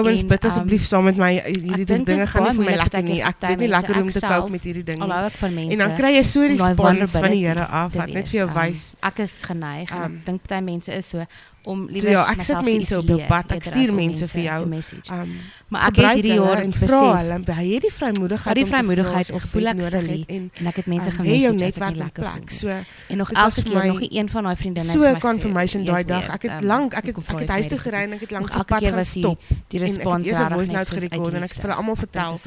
ouens 0.00 0.24
bid 0.32 0.44
asseblief 0.50 0.84
um, 0.86 0.90
saam 0.92 1.04
met 1.04 1.16
my 1.16 1.32
hierdie 1.44 1.86
dinge 2.04 2.26
gaan 2.26 2.48
nie 2.48 2.56
vir 2.56 2.64
my 2.70 2.76
lekker 2.82 3.02
nie. 3.02 3.20
Ek 3.22 3.36
weet 3.48 3.58
nie 3.58 3.72
lekker 3.76 3.94
hoe 3.94 4.04
om 4.08 4.10
te 4.10 4.24
cope 4.26 4.50
met 4.56 4.68
hierdie 4.68 4.84
ding 4.90 5.00
nie. 5.04 5.70
En 5.76 5.78
dan 5.84 5.96
kry 5.98 6.16
jy 6.16 6.24
so 6.24 6.40
respons 6.54 7.16
van 7.18 7.30
die 7.30 7.40
Here 7.42 7.66
af 7.66 7.94
wat 7.98 8.12
net 8.14 8.28
vir 8.30 8.44
jou 8.44 8.50
wys. 8.54 8.92
Ek 9.02 9.24
is 9.24 9.42
geneig. 9.44 9.90
Ek 9.90 10.20
dink 10.26 10.46
baie 10.48 10.62
mense 10.62 10.92
is 10.92 11.08
so 11.12 11.26
om 11.64 11.84
liewer 11.90 12.10
ja, 12.10 12.22
ek 12.32 12.42
sit 12.42 12.62
mense 12.66 12.96
op 12.98 13.10
jou 13.12 13.18
pad. 13.28 13.52
Ek 13.56 13.66
stuur 13.68 13.92
mense 13.94 14.26
vir 14.32 14.42
jou. 14.48 14.60
Um, 15.14 15.34
maar 15.72 15.88
ek 15.90 16.00
het 16.00 16.18
hierdie 16.18 16.38
jaar 16.38 16.64
vra 16.80 17.01
hulle, 17.02 17.38
hy 17.58 17.66
het 17.72 17.84
die 17.86 17.92
vrymoedigheid, 17.92 18.56
die 18.56 18.66
vrymoedigheid 18.66 19.30
of 19.36 19.44
voel 19.52 19.70
ek 19.72 19.80
het 19.82 19.94
en, 19.94 20.48
en 20.60 20.70
ek 20.70 20.80
het 20.80 20.88
mense 20.90 21.10
um, 21.10 21.16
gemis 21.18 21.40
jou 21.42 21.52
netwerk 21.56 21.96
lekker 21.96 22.26
plek. 22.28 22.50
So 22.54 22.68
en 23.08 23.16
nog 23.20 23.32
elke 23.32 23.62
keer 23.62 23.86
nog 23.86 24.00
een 24.08 24.28
van 24.28 24.48
daai 24.48 24.56
vriendinne 24.56 24.92
so 24.92 25.12
confirmation 25.18 25.84
daai 25.84 26.04
dag. 26.04 26.28
Ek 26.36 26.46
het 26.48 26.64
lank, 26.66 26.96
ek 26.98 27.10
het 27.10 27.20
ek 27.22 27.42
het 27.44 27.52
huis 27.56 27.68
toe 27.72 27.78
gery 27.82 28.04
en 28.06 28.16
ek 28.18 28.24
het 28.26 28.34
lank 28.36 28.54
op 28.54 28.66
pad 28.66 28.86
gaan 28.86 29.04
stop. 29.04 29.52
Die 29.72 29.82
respons 29.82 30.30
was 30.30 30.38
reg 30.54 30.74
net 30.76 30.94
gerekord 30.96 31.38
en 31.38 31.46
ek 31.48 31.56
het 31.56 31.64
vir 31.66 31.74
almal 31.76 31.98
vertel 32.00 32.40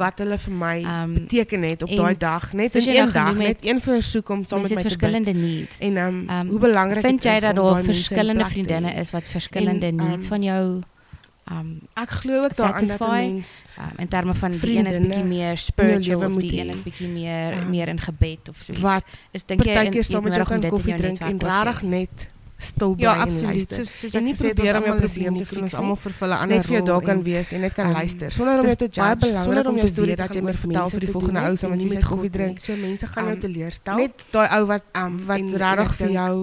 wat 0.00 0.22
hulle 0.24 0.38
vir 0.44 0.56
my 0.64 0.76
um, 0.82 1.16
beteken 1.20 1.66
het 1.68 1.82
op 1.86 1.96
daai 2.02 2.16
dag. 2.16 2.52
Net 2.52 2.78
in 2.80 2.88
een 2.94 3.12
dag, 3.12 3.34
net 3.36 3.66
een 3.66 3.80
versoek 3.80 4.28
om 4.28 4.44
saam 4.44 4.62
met 4.66 4.70
my 4.70 4.82
te 4.82 4.88
verskillende 4.88 5.32
needs. 5.32 5.78
En 5.78 5.96
um, 5.96 6.48
hoe 6.48 6.58
belangrik 6.58 7.04
vind 7.04 7.24
jy 7.24 7.40
dat 7.40 7.56
daar 7.56 7.84
verskillende 7.84 8.46
vriendinne 8.46 8.94
is 9.00 9.10
wat 9.10 9.28
verskillende 9.28 9.86
en, 9.86 9.96
needs 9.96 10.24
um, 10.24 10.28
van 10.28 10.42
jou 10.42 10.64
um 11.50 11.80
ek 11.94 12.10
glo 12.10 12.44
ook 12.44 12.54
daaraan 12.56 12.86
dat 12.86 13.00
'n 13.00 13.10
mens 13.10 13.62
um, 13.78 13.98
in 13.98 14.08
terme 14.08 14.34
van 14.34 14.50
die 14.50 14.78
een 14.78 14.86
is 14.86 14.98
bietjie 15.00 15.24
meer 15.24 15.58
spiritual 15.58 16.30
of 16.30 16.40
die 16.40 16.60
een 16.60 16.70
is 16.70 16.82
bietjie 16.82 17.08
meer 17.08 17.56
um, 17.56 17.70
meer 17.70 17.88
in 17.88 18.00
gebed 18.00 18.48
of 18.48 18.56
so. 18.60 18.72
Wat 18.80 19.04
is 19.30 19.44
dink 19.44 19.64
jy 19.64 19.72
partykeer 19.72 20.04
saam 20.04 20.22
met 20.22 20.34
jou 20.34 20.46
kan 20.46 20.68
koffie 20.68 20.94
drink 20.94 21.18
en 21.20 21.38
regtig 21.38 21.82
net 21.82 22.30
stil 22.60 22.94
bly 22.94 23.04
ja, 23.04 23.14
en 23.14 23.20
absoluut. 23.20 23.54
luister. 23.54 23.84
Soos 23.84 24.14
ek 24.14 24.26
gesê 24.28 24.48
het, 24.52 24.60
ons 24.60 24.68
almal 24.68 24.96
probleem 25.00 25.36
te 25.40 25.46
fix, 25.46 25.74
almal 25.74 25.96
vervul 25.96 26.28
'n 26.28 26.38
ander 26.44 26.56
Net 26.56 26.66
vir 26.66 26.74
jou 26.76 26.84
daar 26.84 27.02
kan 27.02 27.22
wees 27.22 27.52
en 27.52 27.60
net 27.60 27.72
kan 27.72 27.86
um, 27.86 27.92
luister 27.92 28.32
sonder 28.32 28.58
om 28.60 28.66
jou 28.66 28.76
te 28.76 28.88
judge, 28.88 29.38
sonder 29.44 29.68
om 29.68 29.76
jou 29.76 29.88
storie 29.88 30.16
dat 30.16 30.34
jy 30.34 30.42
meer 30.42 30.58
vertel 30.64 30.88
vir 30.88 31.00
die 31.00 31.12
volgende 31.12 31.40
ou 31.40 31.56
saam 31.56 31.70
met 31.70 31.78
wie 31.80 31.94
jy 31.94 32.00
koffie 32.00 32.30
drink. 32.30 32.60
So 32.60 32.76
mense 32.76 33.06
gaan 33.06 33.30
jou 33.32 33.38
teleurstel. 33.38 33.96
Net 33.96 34.26
daai 34.30 34.48
ou 34.58 34.64
wat 34.66 34.84
wat 35.26 35.54
regtig 35.64 35.94
vir 35.94 36.10
jou 36.10 36.34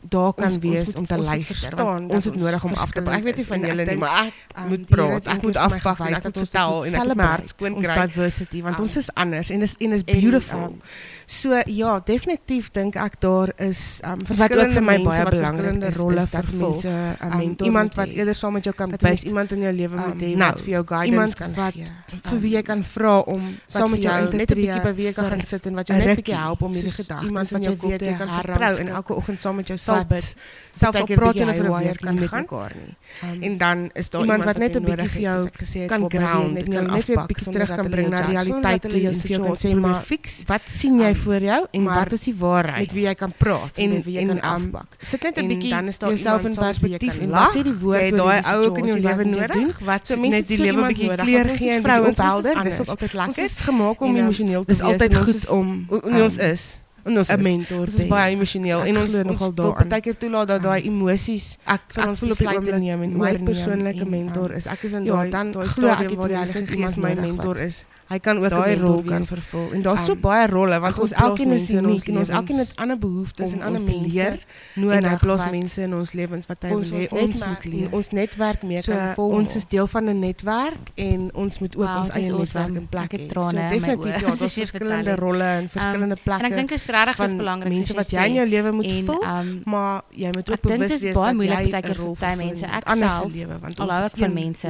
daar 0.00 0.32
kan 0.34 0.46
ons, 0.46 0.58
wees 0.58 0.78
ons 0.78 0.86
moet, 0.86 0.96
om 0.96 1.06
te 1.06 1.18
luister. 1.18 1.86
Ons 2.08 2.24
het 2.24 2.36
nodig 2.36 2.64
om 2.64 2.72
af 2.74 2.90
te 2.90 3.02
pak. 3.02 3.14
Ek 3.14 3.22
weet 3.22 3.36
nie 3.36 3.44
van 3.44 3.66
julle 3.68 3.84
nie, 3.84 3.96
maar 4.00 4.18
ek 4.24 4.34
um, 4.56 4.68
moet 4.72 4.86
praat. 4.86 5.30
Ek 5.34 5.42
moet 5.42 5.56
afpak 5.56 6.04
en 6.06 6.16
ek 6.16 6.28
moet 6.28 6.42
vertel 6.42 6.84
en 6.84 6.98
ek 7.00 7.24
hart 7.24 7.54
skoon 7.54 7.80
kry. 7.80 7.94
Ons 7.94 8.14
diversity 8.14 8.62
want 8.64 8.80
um, 8.80 8.88
ons 8.88 9.00
is 9.02 9.10
anders 9.14 9.50
en 9.50 9.66
is 9.68 9.76
en 9.78 9.96
is 9.98 10.06
beautiful. 10.08 10.68
En, 10.70 10.76
um, 10.80 11.18
So 11.30 11.54
ja, 11.70 11.92
definitief 12.02 12.72
dink 12.74 12.96
ek 12.98 13.20
daar 13.22 13.52
is 13.62 14.00
um 14.02 14.18
wat 14.26 14.50
ook 14.50 14.72
vir 14.74 14.82
my 14.82 14.96
baie 15.04 15.26
belangrik 15.28 15.84
is 15.86 15.98
rolle 16.00 16.24
vir 16.32 16.48
mense 16.58 16.94
um, 17.22 17.44
iemand 17.68 17.94
wat 17.94 18.10
eerder 18.16 18.34
saam 18.34 18.56
met 18.58 18.66
jou 18.66 18.72
kan 18.74 18.90
wees, 18.90 19.22
iemand 19.30 19.54
in 19.54 19.62
jou 19.62 19.70
lewe 19.78 19.94
moet 20.00 20.24
hê 20.24 20.30
nou, 20.34 20.48
wat 20.48 20.64
vir 20.64 20.72
jou 20.72 20.80
guidance 20.88 21.38
kan 21.38 21.54
gee. 21.54 21.86
vir 22.24 22.40
wie 22.42 22.50
jy 22.56 22.62
kan 22.66 22.82
vra 22.82 23.12
om 23.30 23.44
saam 23.70 23.94
met 23.94 24.02
jou 24.08 24.16
net 24.40 24.50
'n 24.50 24.58
bietjie 24.58 25.04
jy 25.06 25.12
kan 25.20 25.46
sit 25.52 25.70
en 25.70 25.78
wat 25.78 25.86
jou 25.86 25.98
net 25.98 26.08
'n 26.08 26.18
bietjie 26.18 26.40
help 26.40 26.66
om 26.66 26.74
hierdie 26.74 26.96
gedagtes 26.98 27.30
iemand 27.30 27.50
wat 27.54 27.64
jy 27.64 27.76
weet 27.78 28.02
jy 28.08 28.16
kan 28.18 28.34
vertrou 28.40 28.72
en 28.82 28.88
elke 28.88 29.14
oggend 29.14 29.40
saam 29.40 29.56
met 29.62 29.68
jou 29.70 29.78
sal 29.90 30.06
bid. 30.14 30.34
Selfs 30.80 31.02
op 31.02 31.10
praat 31.18 31.38
jy 31.40 31.46
vir 31.46 31.66
'n 31.66 31.78
weer 31.82 31.98
kan 31.98 32.14
met 32.14 32.30
mekaar 32.30 32.72
nie. 32.78 32.94
Um, 33.24 33.42
en 33.42 33.58
dan 33.58 33.90
is 33.92 34.10
daar 34.10 34.20
iemand 34.20 34.44
wat 34.44 34.58
net 34.58 34.76
'n 34.76 34.84
bietjie 34.84 35.08
vir 35.08 35.20
jou 35.20 35.86
kan 35.86 36.10
ground 36.10 36.52
net 36.52 36.68
net 36.68 37.06
weer 37.06 37.26
bietjie 37.26 37.52
terug 37.52 37.74
kan 37.74 37.90
bring 37.90 38.08
na 38.08 38.20
realiteit 38.20 38.82
toe 38.82 39.00
jy 39.00 39.12
kan 39.36 39.56
sê 39.56 39.74
maar 39.74 40.04
wat 40.46 40.62
sien 40.66 41.00
jy 41.00 41.14
voor 41.14 41.42
jou 41.42 41.66
en 41.70 41.84
wat 41.84 42.12
is 42.12 42.20
die 42.20 42.34
waarheid? 42.34 42.78
met 42.78 42.92
wie 42.92 43.04
jy 43.04 43.14
kan 43.14 43.32
praat 43.36 43.76
en 43.76 43.90
met 43.90 44.04
wie 44.04 44.14
jy 44.14 44.26
kan 44.26 44.36
um, 44.36 44.54
afpak. 44.56 44.96
sit 45.00 45.22
net 45.22 45.38
'n 45.38 45.48
bietjie 45.48 45.74
is 45.88 45.96
jouself 45.98 46.44
in 46.44 46.54
perspektief 46.54 47.18
en 47.18 47.30
wat 47.30 47.54
sê 47.54 47.62
die 47.62 47.78
woord 47.78 48.00
jy 48.00 48.10
daai 48.10 48.40
ou 48.52 48.64
ook 48.66 48.78
in 48.78 48.86
jou 48.86 49.00
lewe 49.00 49.24
nodig. 49.24 49.78
wat 49.78 50.16
net 50.16 50.46
die 50.48 50.60
lewe 50.60 50.86
bietjie 50.86 51.16
kleur 51.16 51.48
gee 51.56 51.70
en 51.70 51.82
vrouens 51.82 52.18
helder 52.18 52.62
dis 52.64 52.80
ook 52.80 52.88
altyd 52.88 53.12
lekker. 53.12 53.34
dit 53.34 53.50
is 53.50 53.60
gemaak 53.60 54.00
om 54.00 54.16
emosioneel 54.16 54.64
te 54.64 54.72
wees 54.72 54.78
dis 54.78 54.86
altyd 54.86 55.14
goed 55.16 55.48
om 55.48 55.86
ons 56.14 56.36
is 56.38 56.78
en 57.04 57.18
ons 57.18 57.28
'n 57.28 57.42
mentor 57.42 57.86
hê. 57.86 57.90
Ons 57.90 57.94
is 57.94 58.08
baie 58.08 58.34
emosioneel 58.34 58.80
en 58.84 58.96
ons 58.98 59.12
nogal 59.12 59.54
daaraan. 59.54 59.88
Partykeer 59.88 60.16
toelaat 60.16 60.48
dat 60.48 60.62
daai 60.62 60.80
emosies 60.84 61.56
ek 61.64 61.82
vir 61.94 62.08
ons 62.08 62.18
voel 62.18 62.30
op 62.30 62.38
die 62.38 62.48
oomblik 62.48 62.78
neem 62.78 63.02
en 63.02 63.16
my 63.16 63.32
persoonlike 63.38 64.06
mentor 64.06 64.52
is 64.52 64.66
ek 64.66 64.84
is 64.84 64.92
in 64.92 65.04
daai 65.04 65.30
daai 65.30 65.68
stadium 65.68 66.16
waar 66.16 66.30
jy 66.30 66.44
iemand 66.76 66.96
my 66.96 67.14
mentor 67.14 67.56
is. 67.58 67.84
Hy 68.10 68.18
kan 68.18 68.40
ook 68.42 68.50
daai 68.50 68.74
rol 68.74 69.02
kan 69.06 69.24
vervul. 69.24 69.68
En 69.72 69.82
daar's 69.82 70.04
so 70.04 70.16
um, 70.16 70.20
baie 70.20 70.46
rolle 70.50 70.78
want 70.82 70.98
ons 70.98 71.12
elkeen 71.12 71.52
is 71.54 71.68
uniek 71.70 72.08
en 72.10 72.16
ons 72.18 72.32
elkeen 72.40 72.58
het 72.58 72.72
ander 72.82 72.98
behoeftes 72.98 73.52
en 73.54 73.62
ander 73.62 73.82
mense 73.82 74.38
nodig. 74.74 74.96
En 74.96 75.06
hy 75.06 75.16
plaas 75.22 75.44
mense 75.50 75.82
in 75.82 75.94
ons 75.94 76.12
lewens 76.18 76.48
wat 76.50 76.66
hy 76.66 76.72
ons, 76.74 76.90
wil 76.90 77.04
ons, 77.06 77.22
ons 77.22 77.44
moet 77.46 77.66
leer. 77.70 77.92
Ons 77.94 78.10
netwerk 78.10 78.64
mee 78.66 78.82
so, 78.82 78.90
kan 78.90 79.14
volg. 79.14 79.36
Ons 79.38 79.54
is 79.60 79.66
deel 79.70 79.86
van 79.86 80.10
'n 80.10 80.18
netwerk 80.18 80.90
en 80.94 81.28
ons 81.44 81.58
moet 81.62 81.76
ook 81.76 81.86
wow, 81.86 81.98
ons 82.02 82.10
eie 82.18 82.32
netwerk 82.32 82.74
in 82.80 82.88
plek 82.88 83.14
hê. 83.14 83.28
So 83.30 83.50
definitief 83.54 84.20
ja, 84.20 84.26
daar's 84.34 84.58
verskillende 84.58 85.14
rolle 85.14 85.48
en 85.60 85.68
verskillende 85.68 86.18
um, 86.18 86.24
plekke. 86.24 86.44
En 86.44 86.50
ek 86.50 86.58
dink 86.58 86.74
dit 86.74 86.78
is 86.82 86.86
regtig 86.96 87.22
is 87.28 87.36
belangrik 87.44 87.72
mense 87.76 87.98
wat 88.00 88.10
jy 88.10 88.26
in 88.32 88.40
jou 88.40 88.48
lewe 88.56 88.74
moet 88.80 88.92
vul, 89.12 89.22
um, 89.22 89.54
maar 89.70 90.02
jy 90.10 90.34
moet 90.34 90.50
ook 90.50 90.66
bewus 90.66 90.96
wees 90.98 91.14
dat 91.14 91.86
jy 91.86 91.94
'n 91.94 91.96
rol 92.02 92.14
vir 92.18 92.36
mense 92.42 92.66
ek 92.66 92.90
self 92.90 93.32
lewe 93.38 93.58
want 93.62 93.80
ons 93.86 93.96
is 94.10 94.18
van 94.18 94.34
mense 94.34 94.68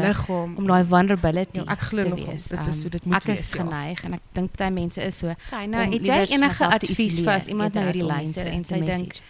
om 0.60 0.66
daai 0.66 0.84
vulnerability 0.84 1.64
ja, 1.64 1.68
ek 1.72 1.88
glo 1.88 2.04
nog 2.12 2.20
dit 2.28 2.66
is 2.68 2.82
hoe 2.84 2.90
dit 2.90 3.04
moet 3.04 3.29
is 3.32 3.52
geneig 3.54 4.04
en 4.04 4.18
ek 4.18 4.22
dink 4.32 4.56
baie 4.56 4.70
mense 4.70 5.02
is 5.02 5.18
so. 5.22 5.34
Okay, 5.48 5.66
nou 5.66 5.84
het 5.84 6.06
jy 6.06 6.22
enige 6.36 6.72
advies 6.78 7.20
vir 7.20 7.34
as 7.34 7.46
iemand 7.46 7.74
nou 7.74 7.84
hierdie 7.84 8.08
luister 8.08 8.46
en 8.46 8.64
sy 8.64 8.80
dink 8.80 9.20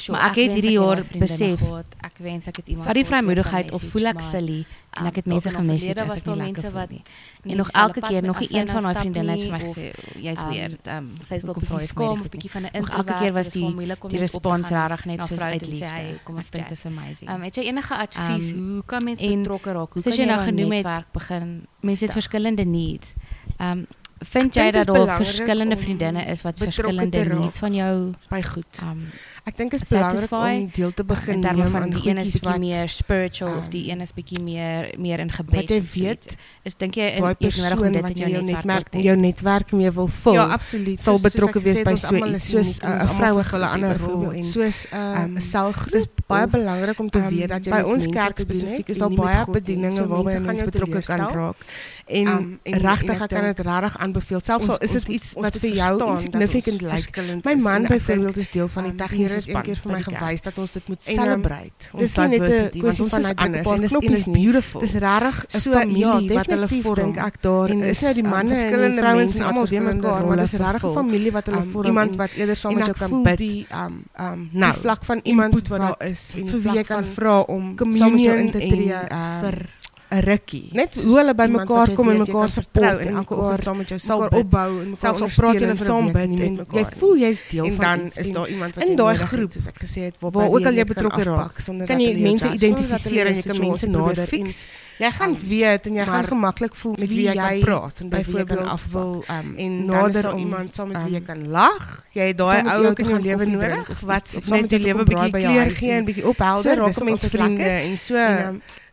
Sure, 0.00 0.16
maar 0.16 0.30
ek, 0.30 0.36
ek 0.36 0.38
het 0.40 0.52
hierdie 0.56 0.76
jaar 0.78 1.00
besef. 1.20 1.62
ek 2.00 2.20
wens 2.24 2.46
ek 2.48 2.60
het 2.62 2.68
iemand 2.72 2.88
vir 2.88 2.96
die 2.96 3.04
vrymoedigheid 3.04 3.72
of 3.76 3.82
voel 3.92 4.08
ek 4.14 4.22
silly 4.24 4.60
en 4.96 5.08
ek 5.10 5.18
het 5.20 5.26
mense 5.28 5.50
gemis 5.52 5.84
het 5.90 6.00
was 6.08 6.24
daar 6.24 6.38
mense 6.40 6.70
wat 6.72 6.94
en 6.94 7.56
nog 7.60 7.70
elke 7.82 8.00
keer 8.06 8.24
nog 8.24 8.40
een 8.40 8.70
van 8.70 8.86
daai 8.86 8.94
vriendinne 8.96 9.34
het 9.36 9.42
vir 9.44 9.52
my 9.52 9.60
gesê 9.66 9.84
jy's 10.24 10.40
weer 10.48 10.76
um, 10.94 11.10
sy's 11.28 11.44
dalk 11.44 11.60
vir 11.68 11.84
skool 11.84 12.16
of 12.16 12.30
bietjie 12.32 12.52
van 12.54 12.68
'n 12.68 12.72
intro 12.80 13.02
elke 13.02 13.18
keer 13.20 13.34
was 13.36 13.52
die 13.56 13.68
die 14.14 14.22
respons 14.24 14.72
regtig 14.72 15.04
net 15.12 15.24
soos 15.28 15.40
uit 15.40 15.66
liefde 15.66 16.18
kom 16.24 16.40
ons 16.40 16.50
dink 16.50 16.68
dit 16.68 16.78
is 16.78 16.86
amazing. 16.86 17.28
Um, 17.30 17.42
het 17.42 17.56
jy 17.56 17.64
enige 17.68 17.94
advies? 17.94 18.50
Um, 18.50 18.72
hoe 18.72 18.84
kan 18.84 19.04
mense 19.04 19.28
betrokke 19.36 19.72
raak 19.72 19.92
hoe 19.92 20.02
kan 20.02 20.12
jy 20.12 20.24
nou 20.32 20.40
genoem 20.48 20.72
het 20.72 21.12
begin 21.12 21.66
mense 21.80 22.04
het 22.04 22.12
verskillende 22.12 22.64
needs 22.64 23.14
um, 23.58 23.86
vind 24.20 24.54
jy 24.54 24.70
dat 24.70 24.86
daar 24.86 25.16
verskillende 25.16 25.76
vriendinne 25.76 26.24
is 26.24 26.42
wat 26.42 26.58
verskillende 26.58 27.24
needs 27.24 27.58
van 27.58 27.74
jou? 27.74 28.12
By 28.28 28.42
goed. 28.42 28.82
Um, 28.82 29.06
Ek 29.48 29.56
dink 29.56 29.72
dit 29.72 29.80
is 29.80 29.88
belangrik 29.88 30.32
om 30.36 30.68
deel 30.74 30.92
te 30.92 31.04
begin 31.04 31.34
in 31.34 31.40
terme 31.40 31.66
van 31.72 31.90
die 31.90 32.02
een 32.08 32.18
is 32.20 32.34
bietjie 32.36 32.58
meer 32.60 32.88
spiritual 32.92 33.52
um, 33.52 33.58
of 33.58 33.68
die 33.72 33.82
een 33.88 34.00
is 34.04 34.12
bietjie 34.12 34.40
meer 34.44 34.90
meer 35.00 35.22
in 35.24 35.30
gebed. 35.32 35.54
Wat 35.56 35.72
jy 35.72 35.80
weet, 35.94 36.36
is 36.68 36.76
dink 36.76 36.98
jy 37.00 37.08
in 37.16 37.28
persoon 37.40 37.96
wat 38.04 38.18
jy 38.20 38.32
jou 38.34 38.42
netwerk 38.44 38.98
jou 39.00 39.16
netwerk 39.16 39.72
mee 39.72 39.92
wil 39.96 40.10
vul. 40.20 40.36
Ja, 40.36 40.46
absoluut. 40.56 41.00
Sal 41.00 41.20
betrokke 41.24 41.62
wees 41.64 41.80
by 41.86 41.96
so 42.00 42.20
iets 42.20 42.50
soos 42.52 42.72
'n 42.84 43.08
vroue 43.16 43.44
hulle 43.52 43.70
ander 43.78 44.02
rol 44.04 44.26
en 44.32 44.44
soos 44.44 44.84
'n 44.92 45.24
um, 45.24 45.40
selgroep. 45.40 45.92
Dis 45.92 46.06
baie 46.26 46.46
belangrik 46.46 47.00
om 47.00 47.10
te 47.10 47.18
um, 47.18 47.28
weet 47.32 47.48
dat 47.48 47.64
jy 47.64 47.72
by 47.72 47.82
ons 47.94 48.06
kerk 48.06 48.38
spesifiek 48.44 48.92
is 48.92 49.00
daar 49.00 49.14
baie 49.14 49.46
bedieninge 49.48 50.06
waarby 50.06 50.36
jy 50.36 50.68
betrokke 50.68 51.02
kan 51.08 51.24
raak. 51.32 51.64
En, 52.10 52.58
en 52.62 52.78
regtig 52.82 53.20
ek 53.22 53.30
kan 53.30 53.44
dit 53.46 53.60
regtig 53.62 53.98
aanbeveel. 54.02 54.40
Selfs 54.42 54.68
al 54.68 54.78
is 54.82 54.90
dit 54.98 55.08
iets 55.16 55.32
wat 55.38 55.56
vir 55.62 55.70
jou 55.78 56.18
significant 56.18 56.80
lyk. 56.82 57.20
My 57.46 57.54
man 57.54 57.86
byvoorbeeld 57.86 58.36
is 58.36 58.50
deel 58.50 58.68
van 58.68 58.90
die 58.90 58.94
tegniese 58.98 59.29
het 59.34 59.48
een 59.48 59.62
keer 59.62 59.80
vir 59.82 59.92
my 59.92 60.02
gewys 60.02 60.42
dat 60.42 60.58
ons 60.58 60.72
dit 60.72 60.88
moet 60.88 61.02
ehm, 61.04 61.14
celebrate. 61.20 61.88
Dis 61.98 62.16
nie 62.16 62.28
net 62.28 62.74
'n 62.74 62.80
kwessie 62.80 63.06
van 63.06 63.24
anders 63.34 63.68
en 63.68 63.80
dit 64.00 64.10
is 64.10 64.24
beautiful. 64.24 64.80
Dis 64.80 64.92
regtig 64.92 65.44
'n 65.44 65.60
so, 65.60 65.70
familie 65.72 66.30
ja, 66.30 66.34
wat 66.34 66.46
hulle 66.46 66.68
vorm. 66.68 66.94
Dink 66.94 67.16
ek 67.16 67.42
daar 67.42 67.70
en 67.70 67.82
is 67.82 68.00
nou 68.00 68.14
die 68.14 68.28
manne 68.28 68.54
en 68.54 68.90
die 68.90 68.98
vrouens 69.00 69.34
en 69.34 69.44
almal 69.46 69.66
deel 69.66 69.82
mekaar, 69.82 70.26
maar 70.26 70.36
dis 70.36 70.52
regtig 70.52 70.84
'n 70.84 70.92
familie 70.92 71.32
wat 71.32 71.46
hulle 71.46 71.62
um, 71.62 71.70
vorm. 71.70 71.86
Iemand 71.86 72.16
wat 72.16 72.30
eerder 72.36 72.56
saam 72.56 72.74
met 72.74 72.86
jou 72.86 72.96
kan 72.96 73.22
bid. 73.22 73.38
Die 73.38 73.66
um 73.72 74.04
um 74.20 74.48
nou 74.52 74.74
vlak 74.74 75.04
van 75.04 75.20
iemand 75.22 75.68
wat 75.68 75.80
daar 75.80 76.08
is 76.08 76.32
en 76.36 76.46
vir 76.48 76.60
wie 76.62 76.72
jy 76.72 76.84
kan 76.84 77.04
vra 77.04 77.40
om 77.40 77.74
saam 77.78 78.14
met 78.14 78.24
jou 78.24 78.36
in 78.38 78.50
te 78.50 78.58
tree 78.58 78.92
uh, 78.92 79.40
vir 79.40 79.79
'n 80.10 80.20
rukkie. 80.26 80.68
Net 80.72 80.96
hoe 81.02 81.16
hulle 81.18 81.34
by 81.38 81.46
mekaar 81.52 81.92
kom 81.94 82.08
en 82.10 82.18
mekaar 82.24 82.50
se 82.50 82.62
trou 82.72 82.96
en 82.98 83.16
elke 83.20 83.34
oggend 83.36 83.62
saam 83.62 83.76
met 83.76 83.88
jou 83.88 83.98
sal 84.02 84.24
opbou 84.26 84.70
en 84.82 84.94
selfs 84.98 85.36
praat 85.38 85.60
julle 85.62 85.76
saam 85.78 86.10
bid 86.12 86.40
en 86.46 86.56
jy 86.74 86.84
voel 86.98 87.16
jy's 87.22 87.38
deel 87.50 87.70
van 87.78 88.06
iets. 88.06 88.16
En 88.16 88.22
dan 88.22 88.24
is 88.24 88.32
daar 88.36 88.48
iemand 88.48 88.74
wat 88.74 88.84
in 88.88 88.96
daai 88.98 89.16
groep 89.16 89.52
soos 89.54 89.68
ek 89.70 89.78
gesê 89.84 90.08
het 90.08 90.18
waar 90.18 90.48
ook 90.48 90.66
al 90.66 90.80
jy 90.80 90.86
betrokke 90.88 91.22
raak 91.28 91.60
sonder 91.62 91.86
kan 91.86 92.02
jy 92.02 92.16
mense 92.18 92.50
identifiseer 92.58 93.30
en 93.30 93.38
jy 93.38 93.44
kan 93.52 93.60
mense 93.62 93.90
nader 93.90 94.26
fix. 94.26 94.64
Jy 95.00 95.10
gaan 95.16 95.36
weet 95.48 95.86
en 95.86 96.00
jy 96.00 96.08
gaan 96.10 96.26
gemaklik 96.32 96.74
voel 96.82 96.96
met 96.98 97.14
wie 97.14 97.28
jy 97.28 97.36
kan 97.38 97.62
praat 97.68 98.02
en 98.02 98.10
byvoorbeeld 98.16 98.66
af 98.74 98.88
wil 98.96 99.14
um, 99.36 99.54
en 99.56 99.78
nader 99.92 100.32
om 100.32 100.42
iemand 100.42 100.74
saam 100.74 100.90
met 100.90 101.06
wie 101.06 101.14
jy 101.20 101.22
um, 101.22 101.30
kan 101.30 101.46
lag. 101.54 101.86
Jy 102.18 102.32
het 102.32 102.42
daai 102.42 102.66
ou 102.74 102.80
ook 102.90 102.98
in 103.06 103.14
jou 103.14 103.22
lewe 103.28 103.48
nodig 103.54 103.94
wat 104.10 104.36
net 104.50 104.74
jou 104.74 104.82
lewe 104.82 105.06
bietjie 105.06 105.32
kleur 105.38 105.74
gee 105.78 105.96
en 106.02 106.04
bietjie 106.10 106.28
ophelder 106.34 106.84
raak 106.84 107.02
mense 107.04 107.30
vriende 107.30 107.72
en 107.78 107.98
so 107.98 108.28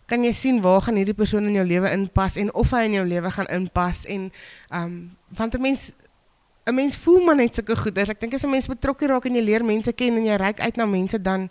kan 0.07 0.23
jy 0.23 0.33
sien 0.33 0.61
waar 0.63 0.81
gaan 0.81 0.95
hierdie 0.95 1.17
persoon 1.17 1.49
in 1.49 1.59
jou 1.59 1.65
lewe 1.67 1.91
inpas 1.91 2.39
en 2.39 2.51
of 2.55 2.71
hy 2.71 2.85
in 2.87 2.97
jou 3.01 3.05
lewe 3.07 3.31
gaan 3.31 3.49
inpas 3.59 4.05
en 4.07 4.31
ehm 4.71 4.83
um, 4.83 4.97
want 5.35 5.55
'n 5.55 5.61
mens 5.61 5.93
'n 6.67 6.75
mens 6.75 6.97
voel 6.97 7.23
maar 7.23 7.35
net 7.35 7.55
sulke 7.55 7.75
goeders. 7.75 8.09
Ek 8.09 8.19
dink 8.19 8.33
as 8.33 8.43
'n 8.43 8.49
mens 8.49 8.67
betrokke 8.67 9.07
raak 9.07 9.25
en 9.25 9.35
jy 9.35 9.43
leer 9.43 9.65
mense 9.65 9.91
ken 9.93 10.15
en 10.15 10.25
jy 10.25 10.35
reik 10.35 10.59
uit 10.59 10.75
na 10.75 10.85
mense 10.85 11.21
dan 11.21 11.49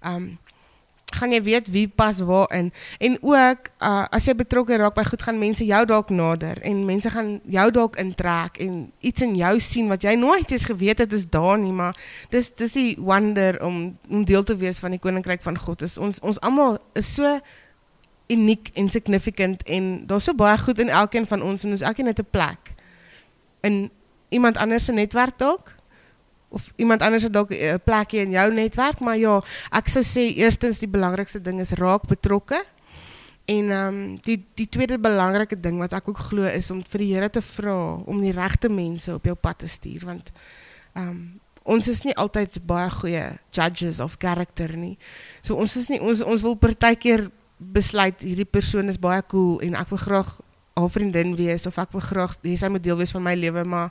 ehm 0.00 0.16
um, 0.16 0.38
gaan 1.14 1.32
jy 1.32 1.40
weet 1.46 1.68
wie 1.70 1.88
pas 1.88 2.20
waar 2.26 2.50
in. 2.52 2.72
En 2.98 3.16
ook 3.22 3.68
uh, 3.78 4.04
as 4.10 4.26
jy 4.26 4.34
betrokke 4.34 4.76
raak 4.76 4.96
by 4.96 5.04
goed 5.06 5.22
gaan 5.22 5.38
mense 5.38 5.64
jou 5.64 5.84
dalk 5.86 6.10
nader 6.10 6.60
en 6.66 6.84
mense 6.84 7.10
gaan 7.10 7.40
jou 7.46 7.66
dalk 7.70 7.96
intrek 8.02 8.58
en 8.64 8.92
iets 9.00 9.22
in 9.22 9.36
jou 9.38 9.52
sien 9.60 9.88
wat 9.88 10.02
jy 10.02 10.16
nooit 10.18 10.50
eens 10.50 10.64
geweet 10.64 11.04
het 11.04 11.12
is 11.12 11.28
daar 11.30 11.58
nie, 11.58 11.72
maar 11.72 11.94
dis 12.34 12.50
dis 12.58 12.72
die 12.72 12.96
wonder 12.98 13.60
om 13.62 13.96
om 14.10 14.24
deel 14.24 14.42
te 14.42 14.56
wees 14.56 14.78
van 14.82 14.96
die 14.96 15.02
koninkryk 15.02 15.42
van 15.42 15.58
God. 15.58 15.82
Is 15.82 15.98
ons 15.98 16.20
ons 16.20 16.40
almal 16.40 16.78
is 16.98 17.14
so 17.14 17.38
uniek 18.28 18.70
en 18.74 18.90
significant 18.90 19.62
en 19.62 20.06
daar's 20.06 20.24
so 20.24 20.34
baie 20.34 20.58
goed 20.58 20.78
in 20.78 20.88
elkeen 20.88 21.26
van 21.26 21.42
ons 21.42 21.64
en 21.64 21.70
ons 21.70 21.80
elkeen 21.80 22.06
het 22.06 22.20
'n 22.20 22.30
plek 22.30 22.74
in 23.60 23.90
iemand 24.28 24.56
anders 24.56 24.84
se 24.84 24.92
netwerk 24.92 25.38
dalk 25.38 25.74
of 26.54 26.72
iemand 26.76 27.02
anders 27.02 27.22
het 27.22 27.32
dalk 27.32 27.50
'n 27.50 27.80
plekjie 27.84 28.20
in 28.20 28.30
jou 28.30 28.52
netwerk, 28.52 29.00
maar 29.00 29.16
ja, 29.18 29.42
ek 29.70 29.88
sou 29.88 30.04
sê 30.04 30.36
eerstens 30.36 30.78
die 30.78 30.88
belangrikste 30.88 31.40
ding 31.40 31.60
is 31.60 31.70
raak 31.70 32.06
betrokke. 32.06 32.64
En 33.44 33.70
ehm 33.70 33.94
um, 33.94 34.18
die 34.22 34.46
die 34.54 34.68
tweede 34.68 34.98
belangrike 34.98 35.60
ding 35.60 35.78
wat 35.78 35.92
ek 35.92 36.08
ook 36.08 36.18
glo 36.18 36.42
is 36.42 36.70
om 36.70 36.82
vir 36.88 36.98
die 36.98 37.14
Here 37.14 37.30
te 37.30 37.42
vra 37.42 37.94
om 37.94 38.20
die 38.20 38.32
regte 38.32 38.68
mense 38.68 39.14
op 39.14 39.24
jou 39.24 39.34
pad 39.34 39.58
te 39.58 39.68
stuur 39.68 40.04
want 40.04 40.32
ehm 40.94 41.08
um, 41.08 41.40
ons 41.62 41.88
is 41.88 42.02
nie 42.04 42.16
altyd 42.16 42.58
baie 42.66 42.90
goeie 42.90 43.24
judges 43.50 44.00
of 44.00 44.16
character 44.18 44.76
nie. 44.76 44.98
So 45.42 45.54
ons 45.56 45.76
is 45.76 45.88
nie 45.88 46.00
ons 46.00 46.22
ons 46.22 46.42
wil 46.42 46.56
partykeer 46.56 47.30
besluit 47.72 48.20
hierdie 48.20 48.48
persoon 48.48 48.88
is 48.88 49.00
baie 49.00 49.22
cool 49.32 49.60
en 49.64 49.74
ek 49.78 49.88
wil 49.94 50.02
graag 50.02 50.30
haar 50.74 50.90
vriendin 50.90 51.36
wees 51.38 51.66
of 51.66 51.78
ek 51.78 51.92
wil 51.94 52.02
graag 52.02 52.36
hê 52.42 52.56
sy 52.58 52.68
moet 52.68 52.82
deel 52.82 52.98
wees 52.98 53.14
van 53.14 53.22
my 53.22 53.34
lewe, 53.38 53.64
maar 53.64 53.90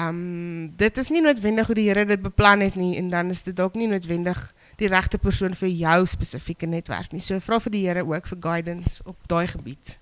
Um, 0.00 0.76
dit 0.76 0.96
is 0.96 1.08
niet 1.08 1.22
noodwendig 1.22 1.66
hoe 1.66 1.74
die 1.74 1.88
Here 1.88 2.04
dit 2.04 2.22
beplan 2.22 2.60
het 2.60 2.74
nie 2.74 2.96
en 2.96 3.10
dan 3.10 3.30
is 3.30 3.42
dit 3.42 3.60
ook 3.60 3.74
niet 3.74 3.88
noodwendig 3.88 4.54
die 4.76 4.88
regte 4.88 5.18
persoon 5.18 5.54
vir 5.54 5.68
jou 5.68 6.06
spesifieke 6.06 6.66
netwerk 6.66 7.10
nie. 7.12 7.20
So 7.20 7.40
vra 7.42 7.58
vir 7.58 7.74
die 7.74 7.80
Here 7.86 8.04
ook 8.06 8.28
vir 8.30 8.38
guidance 8.40 9.02
op 9.04 9.16
daai 9.26 9.48
gebied. 9.50 9.96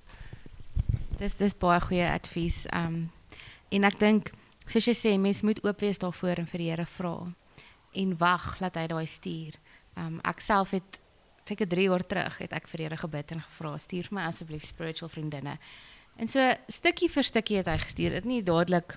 Dis 1.17 1.39
dis 1.41 1.57
baie 1.57 1.81
goeie 1.81 2.11
advies. 2.13 2.67
Um 2.77 3.09
en 3.73 3.89
ek 3.89 3.97
dink 3.99 4.29
soos 4.67 4.85
jy 4.85 4.95
sê, 4.95 5.15
mens 5.17 5.41
moet 5.41 5.65
oop 5.65 5.81
wees 5.81 5.99
daarvoor 6.05 6.45
en 6.45 6.51
vir 6.53 6.65
die 6.65 6.71
Here 6.75 6.87
vra 6.99 7.17
en 7.97 8.17
wag 8.21 8.59
dat 8.61 8.77
hy 8.77 8.87
daai 8.93 9.07
stuur. 9.09 9.57
Um 9.97 10.21
ek 10.29 10.45
self 10.45 10.77
het 10.77 11.01
seker 11.49 11.69
3 11.69 11.89
jaar 11.89 12.05
terug 12.07 12.39
het 12.39 12.53
ek 12.53 12.69
vir 12.69 12.81
Here 12.87 12.97
gebid 12.97 13.33
en 13.33 13.43
gevra, 13.43 13.77
stuur 13.79 14.09
vir 14.11 14.19
my 14.19 14.25
asseblief 14.27 14.65
spiritual 14.65 15.11
vriendinne. 15.13 15.59
En 16.17 16.29
so 16.29 16.41
stukkie 16.69 17.09
vir 17.13 17.25
stukkie 17.25 17.61
het 17.61 17.69
hy 17.71 17.77
gestuur. 17.83 18.17
Dit 18.19 18.25
nie 18.25 18.43
dadelik 18.43 18.97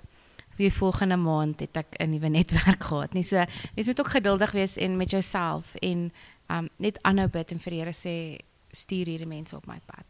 die 0.60 0.72
volgende 0.74 1.16
maand 1.18 1.60
het 1.64 1.78
ek 1.78 1.96
'n 2.00 2.10
nuwe 2.12 2.30
netwerk 2.30 2.84
gehad 2.92 3.14
nie. 3.14 3.24
So 3.24 3.36
jy 3.76 3.86
moet 3.86 4.00
ook 4.00 4.12
geduldig 4.12 4.52
wees 4.52 4.78
en 4.78 4.98
met 4.98 5.12
jouself 5.12 5.76
en 5.82 6.12
um 6.50 6.70
net 6.78 7.00
aanhou 7.04 7.28
bid 7.28 7.52
en 7.52 7.60
vir 7.60 7.74
Here 7.74 7.94
sê 7.94 8.40
stuur 8.72 9.06
hierdie 9.06 9.28
mense 9.28 9.56
op 9.56 9.68
my 9.68 9.80
pad. 9.86 10.06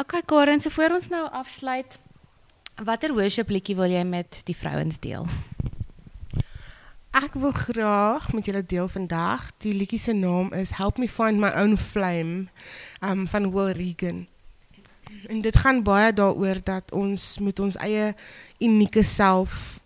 Okay 0.00 0.22
Karen, 0.22 0.60
so 0.60 0.70
voor 0.70 0.90
ons 0.90 1.08
nou 1.08 1.28
afsluit, 1.30 1.98
watter 2.84 3.14
worship 3.14 3.50
liedjie 3.50 3.76
wil 3.76 3.90
jy 3.90 4.04
met 4.04 4.42
die 4.44 4.56
vrouens 4.56 4.98
deel? 4.98 5.26
Ek 7.10 7.34
wil 7.34 7.50
graag 7.50 8.32
met 8.32 8.46
julle 8.46 8.62
deel 8.66 8.88
vandag. 8.88 9.48
Die 9.58 9.74
liedjie 9.74 9.98
se 9.98 10.12
naam 10.12 10.52
is 10.54 10.70
Help 10.78 10.98
Me 10.98 11.08
Find 11.08 11.40
My 11.42 11.50
Own 11.58 11.74
Flame 11.76 12.46
um 13.02 13.26
van 13.28 13.50
Will 13.50 13.72
Regan. 13.74 14.26
En 15.26 15.40
dit 15.40 15.56
gaan 15.56 15.82
baie 15.82 16.12
daaroor 16.12 16.62
dat 16.64 16.92
ons 16.92 17.38
met 17.38 17.58
ons 17.58 17.76
eie 17.76 18.14
unieke 18.58 19.02
self 19.02 19.80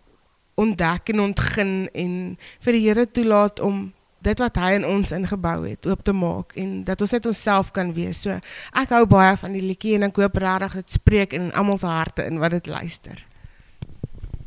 ontdek 0.53 1.09
en 1.09 1.19
ontgin 1.19 1.89
en 1.93 2.37
vir 2.59 2.77
die 2.77 2.85
Here 2.85 3.09
toelaat 3.11 3.59
om 3.59 3.93
dit 4.21 4.39
wat 4.39 4.61
hy 4.61 4.75
in 4.77 4.85
ons 4.85 5.11
ingebou 5.11 5.65
het 5.65 5.85
oop 5.89 6.05
te 6.05 6.13
maak 6.13 6.53
en 6.53 6.83
dat 6.85 7.01
ons 7.01 7.17
net 7.17 7.25
onsself 7.25 7.71
kan 7.73 7.93
wees. 7.97 8.21
So 8.21 8.37
ek 8.77 8.93
hou 8.93 9.05
baie 9.09 9.33
van 9.37 9.57
die 9.57 9.65
liedjie 9.65 9.97
en 9.97 10.11
ek 10.11 10.21
hoop 10.21 10.37
regtig 10.37 10.77
dit 10.83 10.99
spreek 11.01 11.33
in 11.33 11.49
almal 11.57 11.81
se 11.81 11.89
harte 11.89 12.29
in 12.29 12.37
wat 12.37 12.53
dit 12.53 12.69
luister. 12.69 13.25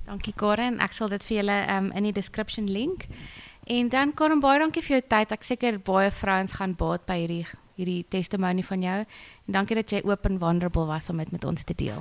Dankie 0.09 0.33
Karen, 0.33 0.79
ek 0.81 0.95
sal 0.97 1.11
dit 1.13 1.25
vir 1.29 1.43
julle 1.43 1.57
um, 1.69 1.91
in 1.93 2.07
die 2.09 2.15
description 2.17 2.69
link. 2.73 3.05
En 3.69 3.91
dan 3.93 4.15
Karen, 4.17 4.41
baie 4.41 4.61
dankie 4.63 4.81
vir 4.87 4.99
jou 4.99 5.03
tyd. 5.05 5.35
Ek 5.37 5.45
seker 5.45 5.77
baie 5.85 6.09
vrouens 6.11 6.55
gaan 6.57 6.73
baat 6.79 7.05
by 7.09 7.19
hierdie 7.21 7.45
hierdie 7.79 8.01
testimony 8.11 8.65
van 8.67 8.83
jou. 8.83 8.97
En 9.47 9.59
dankie 9.61 9.77
dat 9.79 9.93
jy 9.93 10.01
oop 10.09 10.25
en 10.27 10.41
vulnerable 10.41 10.87
was 10.89 11.11
om 11.13 11.21
dit 11.23 11.31
met 11.31 11.45
ons 11.47 11.63
te 11.63 11.77
deel. 11.79 12.01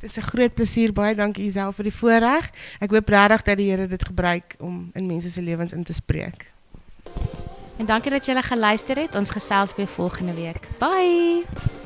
Dit 0.00 0.08
is 0.10 0.16
'n 0.18 0.30
groot 0.32 0.54
plesier. 0.54 0.92
Baie 0.92 1.14
dankie 1.14 1.44
Isel 1.44 1.72
vir 1.72 1.84
die 1.84 1.94
voorreg. 1.94 2.50
Ek 2.80 2.90
hoop 2.90 3.08
regtig 3.08 3.42
dat 3.42 3.56
die 3.56 3.70
Here 3.70 3.86
dit 3.86 4.04
gebruik 4.04 4.56
om 4.58 4.90
in 4.94 5.06
mense 5.06 5.30
se 5.30 5.42
lewens 5.42 5.72
in 5.72 5.84
te 5.84 5.92
spreek. 5.92 6.50
En 7.78 7.86
dankie 7.86 8.10
dat 8.10 8.26
julle 8.26 8.42
geluister 8.42 8.96
het. 8.96 9.14
Ons 9.14 9.30
gesels 9.30 9.74
weer 9.76 9.86
volgende 9.86 10.34
week. 10.34 10.68
Bye. 10.78 11.81